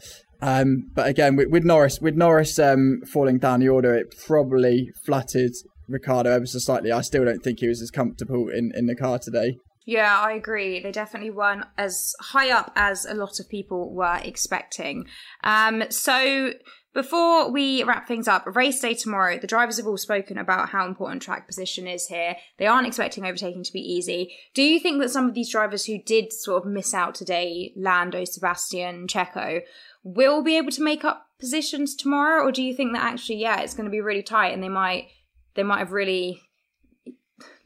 Um, 0.42 0.92
but 0.94 1.08
again, 1.08 1.36
with, 1.36 1.50
with, 1.50 1.64
Norris, 1.64 2.00
with 2.00 2.16
Norris 2.16 2.60
um, 2.60 3.02
falling 3.12 3.40
down 3.40 3.62
the 3.62 3.70
order, 3.70 3.96
it 3.96 4.14
probably 4.28 4.92
flattered 5.04 5.54
Ricciardo 5.88 6.32
ever 6.32 6.46
so 6.46 6.60
slightly. 6.60 6.92
I 6.92 7.02
still 7.02 7.26
don't 7.26 7.44
think 7.44 7.60
he 7.62 7.68
was 7.68 7.82
as 7.82 7.90
comfortable 7.90 8.50
in, 8.50 8.72
in 8.76 8.86
the 8.86 8.96
car 8.96 9.18
today. 9.18 9.58
Yeah, 9.86 10.20
I 10.20 10.34
agree. 10.34 10.80
They 10.80 10.92
definitely 10.92 11.30
weren't 11.30 11.66
as 11.78 12.16
high 12.20 12.50
up 12.50 12.72
as 12.76 13.06
a 13.06 13.14
lot 13.14 13.40
of 13.40 13.48
people 13.48 13.94
were 13.94 14.20
expecting. 14.24 15.06
Um, 15.44 15.84
so 15.90 16.54
before 16.96 17.52
we 17.52 17.84
wrap 17.84 18.08
things 18.08 18.28
up, 18.28 18.48
race 18.56 18.80
day 18.80 18.96
tomorrow, 18.96 19.38
the 19.38 19.46
drivers 19.48 19.78
have 19.78 19.86
all 19.86 19.98
spoken 19.98 20.38
about 20.38 20.70
how 20.70 20.88
important 20.88 21.22
track 21.22 21.46
position 21.46 21.88
is 21.88 22.08
here. 22.08 22.38
They 22.58 22.66
aren't 22.66 22.88
expecting 22.88 23.26
overtaking 23.26 23.64
to 23.64 23.74
be 23.74 23.82
easy. 23.82 24.34
Do 24.54 24.64
you 24.64 24.80
think 24.80 25.02
that 25.02 25.12
some 25.12 25.28
of 25.28 25.36
these 25.36 25.52
drivers 25.52 25.86
who 25.86 26.02
did 26.02 26.32
sort 26.32 26.64
of 26.64 26.72
miss 26.72 26.94
out 26.94 27.14
today, 27.14 27.74
Lando, 27.76 28.24
Sebastian, 28.24 29.08
Checo, 29.08 29.62
will 30.04 30.42
be 30.42 30.56
able 30.58 30.72
to 30.72 30.84
make 30.84 31.04
up 31.04 31.28
positions 31.38 31.96
tomorrow? 31.96 32.44
Or 32.44 32.52
do 32.52 32.64
you 32.64 32.74
think 32.74 32.94
that 32.94 33.04
actually, 33.04 33.40
yeah, 33.40 33.60
it's 33.60 33.74
going 33.74 33.86
to 33.86 33.92
be 33.92 34.02
really 34.02 34.24
tight 34.24 34.54
and 34.54 34.64
they 34.64 34.70
might 34.70 35.10
they 35.56 35.64
might 35.64 35.80
have 35.80 35.92
really 35.92 36.42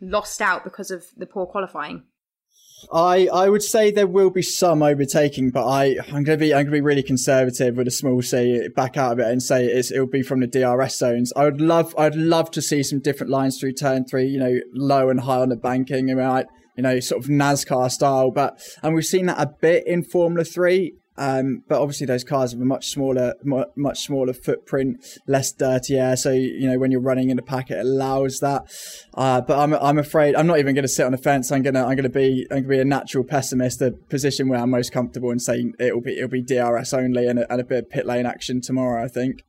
lost 0.01 0.41
out 0.41 0.63
because 0.63 0.89
of 0.89 1.05
the 1.15 1.27
poor 1.27 1.45
qualifying? 1.45 2.03
I 2.91 3.27
I 3.27 3.49
would 3.49 3.63
say 3.63 3.91
there 3.91 4.07
will 4.07 4.29
be 4.29 4.41
some 4.41 4.81
overtaking, 4.81 5.51
but 5.51 5.67
I 5.67 5.97
I'm 6.11 6.23
gonna 6.23 6.37
be 6.37 6.53
I'm 6.53 6.65
gonna 6.65 6.77
be 6.77 6.81
really 6.81 7.03
conservative 7.03 7.77
with 7.77 7.87
a 7.87 7.91
small 7.91 8.21
C, 8.21 8.67
back 8.75 8.97
out 8.97 9.13
of 9.13 9.19
it 9.19 9.27
and 9.27 9.41
say 9.41 9.65
it's 9.65 9.91
it'll 9.91 10.07
be 10.07 10.21
from 10.21 10.39
the 10.39 10.47
DRS 10.47 10.97
zones. 10.97 11.33
I 11.35 11.45
would 11.45 11.61
love 11.61 11.93
I'd 11.97 12.15
love 12.15 12.51
to 12.51 12.61
see 12.61 12.83
some 12.83 12.99
different 12.99 13.31
lines 13.31 13.59
through 13.59 13.73
turn 13.73 14.05
three. 14.05 14.27
You 14.27 14.39
know, 14.39 14.59
low 14.73 15.09
and 15.09 15.21
high 15.21 15.39
on 15.39 15.49
the 15.49 15.55
banking. 15.55 16.07
Mean, 16.07 16.19
I, 16.19 16.45
you 16.75 16.83
know, 16.83 16.99
sort 16.99 17.23
of 17.23 17.29
NASCAR 17.29 17.91
style, 17.91 18.31
but 18.31 18.59
and 18.81 18.95
we've 18.95 19.05
seen 19.05 19.25
that 19.27 19.39
a 19.39 19.51
bit 19.61 19.85
in 19.85 20.03
Formula 20.03 20.45
Three. 20.45 20.93
Um, 21.19 21.63
but 21.67 21.81
obviously 21.81 22.07
those 22.07 22.23
cars 22.23 22.53
have 22.53 22.61
a 22.61 22.65
much 22.65 22.87
smaller, 22.87 23.35
much 23.75 23.99
smaller 23.99 24.31
footprint, 24.31 25.05
less 25.27 25.51
dirty 25.51 25.97
air. 25.97 26.15
So 26.15 26.31
you 26.31 26.69
know 26.69 26.79
when 26.79 26.91
you're 26.91 27.01
running 27.01 27.29
in 27.29 27.35
the 27.35 27.43
pack, 27.43 27.69
it 27.69 27.77
allows 27.77 28.39
that. 28.39 28.71
Uh, 29.13 29.41
but 29.41 29.59
I'm, 29.59 29.73
I'm 29.73 29.99
afraid 29.99 30.35
I'm 30.35 30.47
not 30.47 30.59
even 30.59 30.75
going 30.75 30.83
to 30.83 30.87
sit 30.87 31.05
on 31.05 31.11
the 31.11 31.17
fence. 31.17 31.51
I'm 31.51 31.61
gonna, 31.61 31.85
I'm 31.85 31.97
gonna 31.97 32.07
be, 32.07 32.47
I'm 32.49 32.59
gonna 32.63 32.69
be 32.69 32.79
a 32.79 32.85
natural 32.85 33.25
pessimist. 33.25 33.79
The 33.79 33.91
position 33.91 34.47
where 34.47 34.59
I'm 34.59 34.69
most 34.69 34.93
comfortable 34.93 35.29
and 35.29 35.41
saying 35.41 35.73
it'll 35.77 36.01
be, 36.01 36.15
it'll 36.15 36.29
be 36.29 36.41
DRS 36.41 36.93
only 36.93 37.27
and 37.27 37.39
a, 37.39 37.51
and 37.51 37.59
a 37.59 37.65
bit 37.65 37.79
of 37.79 37.89
pit 37.89 38.05
lane 38.05 38.25
action 38.25 38.61
tomorrow. 38.61 39.03
I 39.03 39.09
think. 39.09 39.43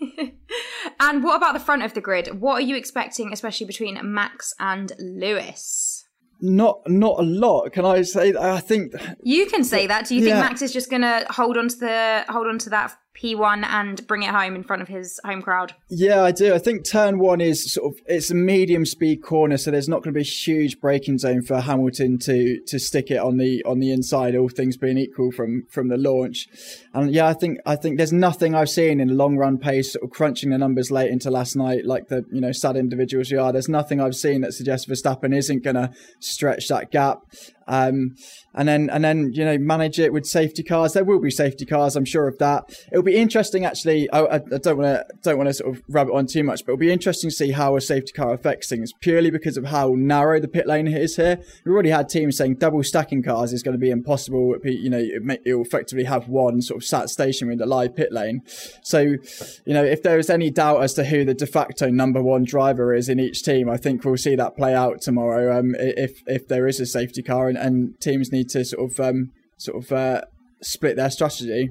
and 1.00 1.24
what 1.24 1.36
about 1.36 1.54
the 1.54 1.60
front 1.60 1.82
of 1.82 1.94
the 1.94 2.00
grid? 2.00 2.40
What 2.40 2.54
are 2.54 2.64
you 2.64 2.76
expecting, 2.76 3.32
especially 3.32 3.66
between 3.66 3.98
Max 4.02 4.54
and 4.60 4.92
Lewis? 5.00 5.99
Not 6.40 6.80
not 6.86 7.18
a 7.18 7.22
lot. 7.22 7.70
Can 7.72 7.84
I 7.84 8.02
say? 8.02 8.34
I 8.34 8.60
think 8.60 8.92
you 9.22 9.46
can 9.46 9.64
say 9.64 9.86
that. 9.86 10.06
Do 10.06 10.14
you 10.14 10.22
yeah. 10.22 10.40
think 10.40 10.50
Max 10.50 10.62
is 10.62 10.72
just 10.72 10.90
going 10.90 11.02
to 11.02 11.26
hold 11.30 11.56
on 11.56 11.68
to 11.68 11.76
the 11.76 12.24
hold 12.28 12.46
on 12.46 12.58
to 12.58 12.70
that 12.70 12.96
P1 13.16 13.64
and 13.64 14.06
bring 14.06 14.22
it 14.22 14.30
home 14.30 14.54
in 14.54 14.62
front 14.62 14.82
of 14.82 14.88
his 14.88 15.20
home 15.24 15.42
crowd? 15.42 15.74
Yeah, 15.88 16.22
I 16.22 16.30
do. 16.30 16.54
I 16.54 16.58
think 16.58 16.84
turn 16.84 17.18
one 17.18 17.40
is 17.40 17.72
sort 17.72 17.92
of 17.92 18.00
it's 18.06 18.30
a 18.30 18.34
medium 18.34 18.86
speed 18.86 19.22
corner, 19.22 19.56
so 19.56 19.70
there's 19.70 19.88
not 19.88 20.02
going 20.02 20.14
to 20.14 20.18
be 20.18 20.22
a 20.22 20.24
huge 20.24 20.80
braking 20.80 21.18
zone 21.18 21.42
for 21.42 21.60
Hamilton 21.60 22.18
to 22.20 22.60
to 22.66 22.78
stick 22.78 23.10
it 23.10 23.18
on 23.18 23.36
the 23.36 23.64
on 23.64 23.80
the 23.80 23.92
inside. 23.92 24.36
All 24.36 24.48
things 24.48 24.76
being 24.76 24.98
equal 24.98 25.32
from 25.32 25.66
from 25.68 25.88
the 25.88 25.96
launch, 25.96 26.48
and 26.94 27.12
yeah, 27.12 27.26
I 27.26 27.34
think 27.34 27.58
I 27.66 27.76
think 27.76 27.98
there's 27.98 28.12
nothing 28.12 28.54
I've 28.54 28.70
seen 28.70 29.00
in 29.00 29.16
long 29.16 29.36
run 29.36 29.58
pace 29.58 29.92
sort 29.92 30.04
of 30.04 30.10
crunching 30.10 30.50
the 30.50 30.58
numbers 30.58 30.90
late 30.90 31.10
into 31.10 31.30
last 31.30 31.56
night, 31.56 31.84
like 31.84 32.08
the 32.08 32.24
you 32.30 32.40
know 32.40 32.52
sad 32.52 32.76
individuals 32.76 33.30
we 33.30 33.38
are. 33.38 33.52
There's 33.52 33.68
nothing 33.68 34.00
I've 34.00 34.16
seen 34.16 34.40
that 34.42 34.54
suggests 34.54 34.86
Verstappen 34.86 35.34
isn't 35.36 35.62
going 35.62 35.76
to 35.76 35.90
stretch 36.20 36.68
that 36.68 36.90
gap. 36.90 37.22
Um, 37.70 38.16
and 38.52 38.68
then 38.68 38.90
and 38.90 39.04
then 39.04 39.30
you 39.32 39.44
know 39.44 39.56
manage 39.58 40.00
it 40.00 40.12
with 40.12 40.26
safety 40.26 40.62
cars. 40.62 40.92
There 40.92 41.04
will 41.04 41.20
be 41.20 41.30
safety 41.30 41.64
cars, 41.64 41.94
I'm 41.94 42.04
sure 42.04 42.26
of 42.26 42.38
that. 42.38 42.64
It'll 42.90 43.04
be 43.04 43.16
interesting 43.16 43.64
actually. 43.64 44.10
I, 44.10 44.36
I 44.36 44.38
don't 44.38 44.78
want 44.78 44.82
to 44.82 45.06
don't 45.22 45.38
want 45.38 45.48
to 45.48 45.54
sort 45.54 45.76
of 45.76 45.82
rub 45.88 46.08
it 46.08 46.14
on 46.14 46.26
too 46.26 46.42
much, 46.42 46.64
but 46.66 46.72
it'll 46.72 46.80
be 46.80 46.92
interesting 46.92 47.30
to 47.30 47.36
see 47.36 47.52
how 47.52 47.76
a 47.76 47.80
safety 47.80 48.12
car 48.12 48.34
affects 48.34 48.68
things 48.68 48.92
purely 49.00 49.30
because 49.30 49.56
of 49.56 49.66
how 49.66 49.94
narrow 49.96 50.40
the 50.40 50.48
pit 50.48 50.66
lane 50.66 50.88
is 50.88 51.14
here. 51.16 51.38
We've 51.64 51.72
already 51.72 51.90
had 51.90 52.08
teams 52.08 52.36
saying 52.36 52.56
double 52.56 52.82
stacking 52.82 53.22
cars 53.22 53.52
is 53.52 53.62
going 53.62 53.74
to 53.74 53.78
be 53.78 53.90
impossible. 53.90 54.56
You 54.64 54.90
know, 54.90 54.98
it, 54.98 55.22
may, 55.22 55.38
it 55.44 55.54
will 55.54 55.62
effectively 55.62 56.04
have 56.04 56.28
one 56.28 56.62
sort 56.62 56.82
of 56.82 56.84
sat 56.84 57.08
station 57.08 57.50
in 57.52 57.58
the 57.58 57.66
live 57.66 57.94
pit 57.94 58.12
lane. 58.12 58.42
So, 58.82 59.00
you 59.00 59.74
know, 59.74 59.84
if 59.84 60.02
there 60.02 60.18
is 60.18 60.28
any 60.28 60.50
doubt 60.50 60.82
as 60.82 60.94
to 60.94 61.04
who 61.04 61.24
the 61.24 61.34
de 61.34 61.46
facto 61.46 61.88
number 61.88 62.20
one 62.20 62.42
driver 62.44 62.92
is 62.92 63.08
in 63.08 63.20
each 63.20 63.44
team, 63.44 63.70
I 63.70 63.76
think 63.76 64.04
we'll 64.04 64.16
see 64.16 64.34
that 64.34 64.56
play 64.56 64.74
out 64.74 65.00
tomorrow. 65.02 65.56
Um, 65.56 65.76
if 65.78 66.22
if 66.26 66.48
there 66.48 66.66
is 66.66 66.80
a 66.80 66.86
safety 66.86 67.22
car 67.22 67.48
and, 67.48 67.59
and 67.60 68.00
teams 68.00 68.32
need 68.32 68.48
to 68.50 68.64
sort 68.64 68.90
of 68.90 69.00
um, 69.00 69.32
sort 69.58 69.84
of 69.84 69.92
uh, 69.92 70.22
split 70.62 70.96
their 70.96 71.10
strategy. 71.10 71.70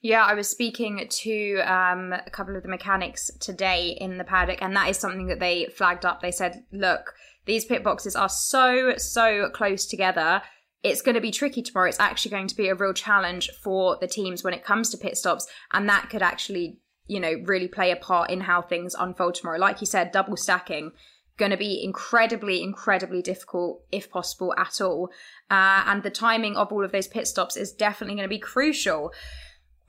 Yeah, 0.00 0.24
I 0.24 0.34
was 0.34 0.48
speaking 0.48 1.04
to 1.08 1.58
um, 1.60 2.12
a 2.12 2.30
couple 2.30 2.56
of 2.56 2.62
the 2.62 2.68
mechanics 2.68 3.30
today 3.40 3.96
in 4.00 4.18
the 4.18 4.24
paddock, 4.24 4.62
and 4.62 4.76
that 4.76 4.88
is 4.88 4.96
something 4.96 5.26
that 5.26 5.40
they 5.40 5.66
flagged 5.76 6.04
up. 6.04 6.22
They 6.22 6.30
said, 6.30 6.62
look, 6.72 7.14
these 7.46 7.64
pit 7.64 7.82
boxes 7.82 8.14
are 8.14 8.28
so, 8.28 8.94
so 8.96 9.48
close 9.52 9.86
together. 9.86 10.42
It's 10.84 11.02
going 11.02 11.16
to 11.16 11.20
be 11.20 11.32
tricky 11.32 11.62
tomorrow. 11.62 11.88
It's 11.88 11.98
actually 11.98 12.30
going 12.30 12.46
to 12.46 12.54
be 12.54 12.68
a 12.68 12.76
real 12.76 12.92
challenge 12.92 13.50
for 13.64 13.98
the 14.00 14.06
teams 14.06 14.44
when 14.44 14.54
it 14.54 14.64
comes 14.64 14.90
to 14.90 14.98
pit 14.98 15.16
stops, 15.16 15.48
and 15.72 15.88
that 15.88 16.10
could 16.10 16.22
actually, 16.22 16.78
you 17.08 17.18
know, 17.18 17.34
really 17.44 17.66
play 17.66 17.90
a 17.90 17.96
part 17.96 18.30
in 18.30 18.42
how 18.42 18.62
things 18.62 18.94
unfold 18.96 19.34
tomorrow. 19.34 19.58
Like 19.58 19.80
you 19.80 19.86
said, 19.86 20.12
double 20.12 20.36
stacking 20.36 20.92
going 21.38 21.50
to 21.52 21.56
be 21.56 21.82
incredibly, 21.82 22.62
incredibly 22.62 23.22
difficult, 23.22 23.82
if 23.90 24.10
possible 24.10 24.54
at 24.58 24.80
all. 24.80 25.10
Uh, 25.50 25.84
and 25.86 26.02
the 26.02 26.10
timing 26.10 26.56
of 26.56 26.70
all 26.70 26.84
of 26.84 26.92
those 26.92 27.08
pit 27.08 27.26
stops 27.26 27.56
is 27.56 27.72
definitely 27.72 28.16
going 28.16 28.28
to 28.28 28.34
be 28.34 28.38
crucial. 28.38 29.12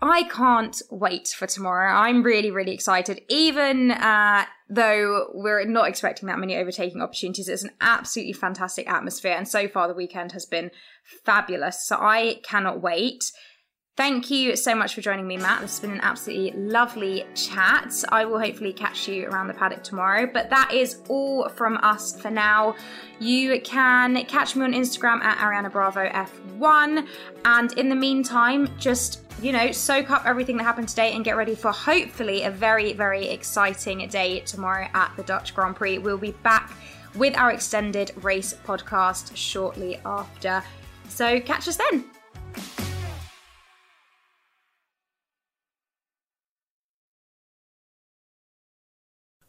I 0.02 0.24
can't 0.24 0.82
wait 0.90 1.28
for 1.28 1.46
tomorrow. 1.46 1.92
I'm 1.92 2.24
really, 2.24 2.52
really 2.52 2.74
excited. 2.74 3.22
Even 3.28 3.92
uh, 3.92 4.46
though 4.70 5.28
we're 5.34 5.66
not 5.66 5.90
expecting 5.90 6.28
that 6.28 6.40
many 6.40 6.56
overtaking 6.56 7.02
opportunities, 7.02 7.50
it's 7.50 7.64
an 7.64 7.72
absolutely 7.82 8.32
fantastic 8.32 8.90
atmosphere. 8.90 9.36
And 9.36 9.48
so 9.48 9.68
far, 9.68 9.90
the 9.90 9.94
weekend 9.94 10.32
has 10.32 10.46
been 10.46 10.72
fabulous. 11.26 11.86
So 11.86 11.98
I 12.00 12.40
cannot 12.44 12.82
wait. 12.82 13.32
Thank 14.00 14.32
you 14.32 14.56
so 14.56 14.74
much 14.74 14.96
for 14.96 15.02
joining 15.02 15.28
me, 15.28 15.36
Matt. 15.36 15.60
This 15.60 15.72
has 15.72 15.80
been 15.82 15.92
an 15.92 16.00
absolutely 16.00 16.58
lovely 16.58 17.26
chat. 17.36 17.94
I 18.08 18.24
will 18.24 18.40
hopefully 18.40 18.72
catch 18.72 19.10
you 19.10 19.28
around 19.28 19.50
the 19.50 19.54
paddock 19.54 19.84
tomorrow. 19.84 20.26
But 20.26 20.50
that 20.52 20.74
is 20.74 21.02
all 21.10 21.50
from 21.50 21.76
us 21.80 22.18
for 22.18 22.32
now. 22.32 22.78
You 23.20 23.60
can 23.60 24.24
catch 24.24 24.56
me 24.56 24.64
on 24.64 24.72
Instagram 24.72 25.22
at 25.22 25.38
Ariana 25.40 25.70
Bravo 25.70 26.08
F1. 26.08 27.10
And 27.44 27.74
in 27.74 27.90
the 27.90 27.96
meantime, 27.96 28.70
just 28.78 29.22
you 29.42 29.52
know, 29.52 29.70
soak 29.74 30.12
up 30.12 30.26
everything 30.26 30.56
that 30.56 30.64
happened 30.64 30.88
today 30.88 31.12
and 31.12 31.26
get 31.26 31.36
ready 31.36 31.54
for 31.54 31.74
hopefully 31.74 32.44
a 32.44 32.52
very, 32.52 32.94
very 32.94 33.28
exciting 33.28 34.08
day 34.08 34.40
tomorrow 34.46 34.88
at 34.94 35.12
the 35.18 35.24
Dutch 35.24 35.54
Grand 35.54 35.76
Prix. 35.76 35.98
We'll 35.98 36.18
be 36.18 36.32
back 36.42 36.72
with 37.16 37.38
our 37.38 37.52
extended 37.52 38.14
race 38.24 38.54
podcast 38.66 39.36
shortly 39.36 40.00
after. 40.06 40.64
So 41.10 41.42
catch 41.42 41.68
us 41.68 41.76
then. 41.76 42.06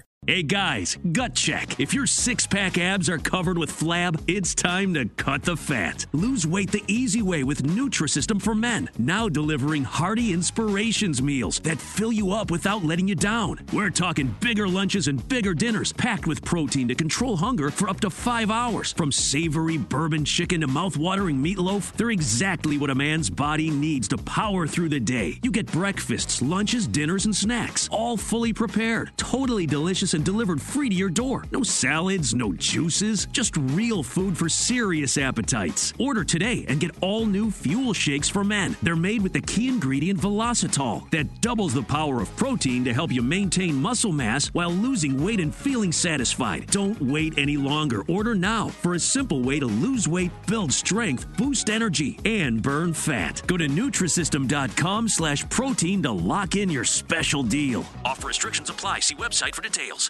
together. 0.00 0.19
Hey 0.30 0.44
guys, 0.44 0.96
gut 1.10 1.34
check. 1.34 1.80
If 1.80 1.92
your 1.92 2.06
six 2.06 2.46
pack 2.46 2.78
abs 2.78 3.08
are 3.08 3.18
covered 3.18 3.58
with 3.58 3.68
flab, 3.68 4.22
it's 4.28 4.54
time 4.54 4.94
to 4.94 5.06
cut 5.16 5.42
the 5.42 5.56
fat. 5.56 6.06
Lose 6.12 6.46
weight 6.46 6.70
the 6.70 6.84
easy 6.86 7.20
way 7.20 7.42
with 7.42 7.64
Nutrisystem 7.64 8.40
for 8.40 8.54
Men. 8.54 8.88
Now 8.96 9.28
delivering 9.28 9.82
hearty 9.82 10.32
inspirations 10.32 11.20
meals 11.20 11.58
that 11.64 11.80
fill 11.80 12.12
you 12.12 12.30
up 12.30 12.52
without 12.52 12.84
letting 12.84 13.08
you 13.08 13.16
down. 13.16 13.58
We're 13.72 13.90
talking 13.90 14.32
bigger 14.38 14.68
lunches 14.68 15.08
and 15.08 15.28
bigger 15.28 15.52
dinners 15.52 15.92
packed 15.92 16.28
with 16.28 16.44
protein 16.44 16.86
to 16.86 16.94
control 16.94 17.36
hunger 17.36 17.72
for 17.72 17.88
up 17.88 17.98
to 18.02 18.08
five 18.08 18.52
hours. 18.52 18.92
From 18.92 19.10
savory 19.10 19.78
bourbon 19.78 20.24
chicken 20.24 20.60
to 20.60 20.68
mouth-watering 20.68 21.42
meatloaf, 21.42 21.92
they're 21.94 22.12
exactly 22.12 22.78
what 22.78 22.90
a 22.90 22.94
man's 22.94 23.30
body 23.30 23.68
needs 23.68 24.06
to 24.06 24.16
power 24.16 24.68
through 24.68 24.90
the 24.90 25.00
day. 25.00 25.40
You 25.42 25.50
get 25.50 25.72
breakfasts, 25.72 26.40
lunches, 26.40 26.86
dinners, 26.86 27.24
and 27.24 27.34
snacks, 27.34 27.88
all 27.90 28.16
fully 28.16 28.52
prepared, 28.52 29.10
totally 29.16 29.66
delicious 29.66 30.14
and 30.14 30.19
and 30.20 30.26
delivered 30.26 30.60
free 30.60 30.90
to 30.90 30.94
your 30.94 31.08
door. 31.08 31.46
No 31.50 31.62
salads, 31.62 32.34
no 32.34 32.52
juices, 32.52 33.24
just 33.32 33.56
real 33.56 34.02
food 34.02 34.36
for 34.36 34.50
serious 34.50 35.16
appetites. 35.16 35.94
Order 35.98 36.24
today 36.24 36.66
and 36.68 36.78
get 36.78 36.94
all 37.00 37.24
new 37.24 37.50
Fuel 37.50 37.94
Shakes 37.94 38.28
for 38.28 38.44
Men. 38.44 38.76
They're 38.82 38.96
made 38.96 39.22
with 39.22 39.32
the 39.32 39.40
key 39.40 39.68
ingredient 39.68 40.20
Velocitol 40.20 41.10
that 41.10 41.40
doubles 41.40 41.72
the 41.72 41.82
power 41.82 42.20
of 42.20 42.36
protein 42.36 42.84
to 42.84 42.92
help 42.92 43.10
you 43.10 43.22
maintain 43.22 43.80
muscle 43.80 44.12
mass 44.12 44.48
while 44.48 44.70
losing 44.70 45.24
weight 45.24 45.40
and 45.40 45.54
feeling 45.54 45.90
satisfied. 45.90 46.66
Don't 46.66 47.00
wait 47.00 47.38
any 47.38 47.56
longer. 47.56 48.02
Order 48.06 48.34
now 48.34 48.68
for 48.68 48.92
a 48.92 49.00
simple 49.00 49.40
way 49.40 49.58
to 49.58 49.66
lose 49.66 50.06
weight, 50.06 50.32
build 50.46 50.70
strength, 50.70 51.34
boost 51.38 51.70
energy, 51.70 52.20
and 52.26 52.60
burn 52.60 52.92
fat. 52.92 53.40
Go 53.46 53.56
to 53.56 53.68
Nutrisystem.com 53.68 55.08
slash 55.08 55.48
protein 55.48 56.02
to 56.02 56.12
lock 56.12 56.56
in 56.56 56.68
your 56.68 56.84
special 56.84 57.42
deal. 57.42 57.86
Offer 58.04 58.28
restrictions 58.28 58.68
apply. 58.68 59.00
See 59.00 59.14
website 59.14 59.54
for 59.54 59.62
details. 59.62 60.09